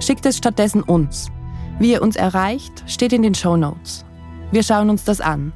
Schickt 0.00 0.24
es 0.24 0.38
stattdessen 0.38 0.82
uns. 0.82 1.30
Wie 1.78 1.92
ihr 1.92 2.02
uns 2.02 2.16
erreicht, 2.16 2.84
steht 2.86 3.12
in 3.12 3.22
den 3.22 3.34
Show 3.34 3.56
Notes. 3.56 4.04
Wir 4.50 4.62
schauen 4.62 4.88
uns 4.88 5.04
das 5.04 5.20
an. 5.20 5.52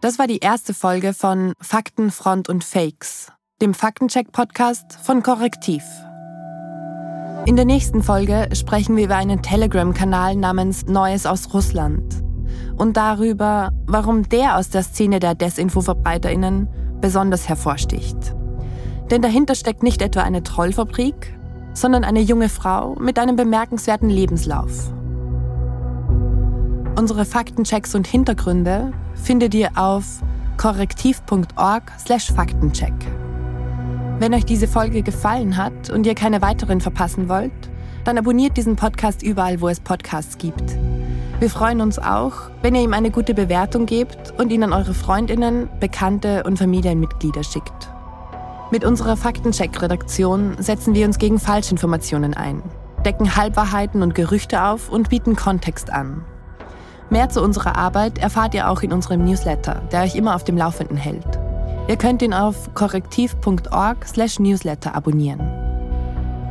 Das 0.00 0.16
war 0.20 0.28
die 0.28 0.38
erste 0.38 0.74
Folge 0.74 1.12
von 1.12 1.54
Fakten, 1.60 2.12
Front 2.12 2.48
und 2.48 2.62
Fakes, 2.62 3.32
dem 3.60 3.74
Faktencheck-Podcast 3.74 4.96
von 5.02 5.24
Korrektiv. 5.24 5.82
In 7.46 7.56
der 7.56 7.64
nächsten 7.64 8.04
Folge 8.04 8.48
sprechen 8.52 8.96
wir 8.96 9.06
über 9.06 9.16
einen 9.16 9.42
Telegram-Kanal 9.42 10.36
namens 10.36 10.86
Neues 10.86 11.26
aus 11.26 11.52
Russland 11.52 12.22
und 12.76 12.96
darüber, 12.96 13.72
warum 13.86 14.28
der 14.28 14.56
aus 14.56 14.70
der 14.70 14.84
Szene 14.84 15.18
der 15.18 15.34
Desinfo-VerbreiterInnen 15.34 16.68
besonders 17.00 17.48
hervorsticht. 17.48 18.36
Denn 19.10 19.20
dahinter 19.20 19.56
steckt 19.56 19.82
nicht 19.82 20.00
etwa 20.00 20.20
eine 20.20 20.44
Trollfabrik, 20.44 21.36
sondern 21.74 22.04
eine 22.04 22.20
junge 22.20 22.48
Frau 22.48 22.94
mit 23.00 23.18
einem 23.18 23.34
bemerkenswerten 23.34 24.10
Lebenslauf. 24.10 24.92
Unsere 26.98 27.24
Faktenchecks 27.24 27.94
und 27.94 28.06
Hintergründe 28.08 28.92
findet 29.14 29.54
ihr 29.54 29.70
auf 29.76 30.04
korrektiv.org/faktencheck. 30.56 32.92
Wenn 34.18 34.34
euch 34.34 34.44
diese 34.44 34.66
Folge 34.66 35.02
gefallen 35.02 35.56
hat 35.56 35.90
und 35.90 36.06
ihr 36.06 36.16
keine 36.16 36.42
weiteren 36.42 36.80
verpassen 36.80 37.28
wollt, 37.28 37.52
dann 38.02 38.18
abonniert 38.18 38.56
diesen 38.56 38.74
Podcast 38.74 39.22
überall, 39.22 39.60
wo 39.60 39.68
es 39.68 39.78
Podcasts 39.78 40.38
gibt. 40.38 40.76
Wir 41.38 41.48
freuen 41.48 41.82
uns 41.82 42.00
auch, 42.00 42.32
wenn 42.62 42.74
ihr 42.74 42.82
ihm 42.82 42.94
eine 42.94 43.12
gute 43.12 43.32
Bewertung 43.32 43.86
gebt 43.86 44.34
und 44.36 44.50
ihn 44.50 44.64
an 44.64 44.72
eure 44.72 44.94
Freundinnen, 44.94 45.68
Bekannte 45.78 46.42
und 46.42 46.58
Familienmitglieder 46.58 47.44
schickt. 47.44 47.92
Mit 48.72 48.84
unserer 48.84 49.16
Faktencheck-Redaktion 49.16 50.56
setzen 50.58 50.96
wir 50.96 51.06
uns 51.06 51.18
gegen 51.18 51.38
Falschinformationen 51.38 52.34
ein, 52.34 52.60
decken 53.04 53.36
Halbwahrheiten 53.36 54.02
und 54.02 54.16
Gerüchte 54.16 54.64
auf 54.64 54.88
und 54.88 55.10
bieten 55.10 55.36
Kontext 55.36 55.92
an. 55.92 56.24
Mehr 57.10 57.28
zu 57.30 57.42
unserer 57.42 57.76
Arbeit 57.76 58.18
erfahrt 58.18 58.54
ihr 58.54 58.70
auch 58.70 58.82
in 58.82 58.92
unserem 58.92 59.24
Newsletter, 59.24 59.80
der 59.90 60.02
euch 60.02 60.14
immer 60.14 60.34
auf 60.34 60.44
dem 60.44 60.58
Laufenden 60.58 60.96
hält. 60.96 61.38
Ihr 61.88 61.96
könnt 61.96 62.20
ihn 62.20 62.34
auf 62.34 62.74
korrektiv.org/newsletter 62.74 64.94
abonnieren. 64.94 65.40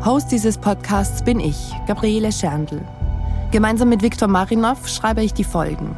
Host 0.04 0.32
dieses 0.32 0.58
Podcasts 0.58 1.24
bin 1.24 1.40
ich, 1.40 1.72
Gabriele 1.86 2.32
Scherndl. 2.32 2.82
Gemeinsam 3.52 3.90
mit 3.90 4.02
Viktor 4.02 4.28
Marinov 4.28 4.88
schreibe 4.88 5.22
ich 5.24 5.34
die 5.34 5.44
Folgen. 5.44 5.96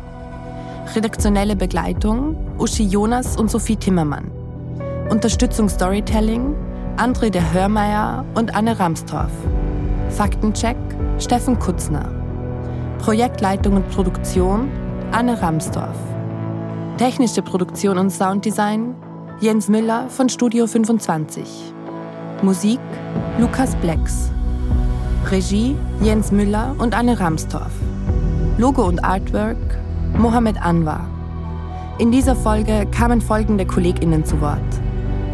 Redaktionelle 0.93 1.55
Begleitung 1.55 2.36
Uschi 2.57 2.84
Jonas 2.84 3.38
und 3.38 3.49
Sophie 3.49 3.78
Timmermann. 3.78 4.30
Unterstützung 5.10 5.70
Storytelling 5.70 6.53
André 6.97 7.30
der 7.30 7.53
Hörmeier 7.53 8.26
und 8.36 8.53
Anne 8.55 8.78
Ramstorff. 8.78 9.32
Faktencheck 10.10 10.76
Steffen 11.18 11.57
Kutzner. 11.57 12.18
Projektleitung 13.00 13.78
und 13.78 13.89
Produktion 13.89 14.70
Anne 15.14 15.41
Ramsdorf. 15.41 15.95
Technische 16.97 17.41
Produktion 17.41 17.97
und 17.97 18.10
Sounddesign 18.10 18.93
Jens 19.39 19.70
Müller 19.70 20.10
von 20.10 20.28
Studio 20.28 20.68
25. 20.68 21.74
Musik 22.41 22.82
Lukas 23.39 23.74
Blacks. 23.78 24.30
Regie 25.32 25.78
Jens 26.02 26.34
Müller 26.34 26.76
und 26.78 26.93
Anne 26.93 27.18
Ramsdorf. 27.18 27.72
Logo 28.58 28.86
und 28.86 29.04
Artwork 29.04 29.80
Mohamed 30.18 30.62
Anwar. 30.62 31.08
In 32.00 32.12
dieser 32.12 32.36
Folge 32.36 32.86
kamen 32.91 33.22
folgende 33.22 33.66
KollegInnen 33.66 34.26
zu 34.26 34.41
Wort. 34.41 34.60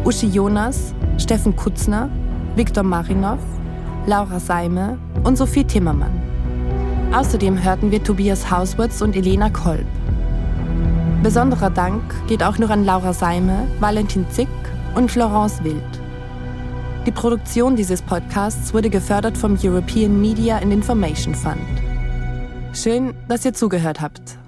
Uschi 0.04 0.28
Jonas, 0.28 0.94
Steffen 1.18 1.56
Kutzner, 1.56 2.08
Viktor 2.54 2.84
Marinov, 2.84 3.40
Laura 4.06 4.38
Seime 4.38 4.98
und 5.24 5.36
Sophie 5.36 5.64
Timmermann. 5.64 6.25
Außerdem 7.12 7.62
hörten 7.62 7.90
wir 7.90 8.02
Tobias 8.02 8.50
Hauswurz 8.50 9.00
und 9.00 9.16
Elena 9.16 9.48
Kolb. 9.48 9.86
Besonderer 11.22 11.70
Dank 11.70 12.02
geht 12.28 12.42
auch 12.42 12.58
noch 12.58 12.70
an 12.70 12.84
Laura 12.84 13.12
Seime, 13.12 13.66
Valentin 13.80 14.26
Zick 14.30 14.48
und 14.94 15.10
Florence 15.10 15.62
Wild. 15.64 15.82
Die 17.06 17.12
Produktion 17.12 17.76
dieses 17.76 18.02
Podcasts 18.02 18.74
wurde 18.74 18.90
gefördert 18.90 19.38
vom 19.38 19.56
European 19.62 20.20
Media 20.20 20.58
and 20.58 20.72
Information 20.72 21.34
Fund. 21.34 21.60
Schön, 22.72 23.14
dass 23.28 23.44
ihr 23.44 23.54
zugehört 23.54 24.00
habt. 24.00 24.38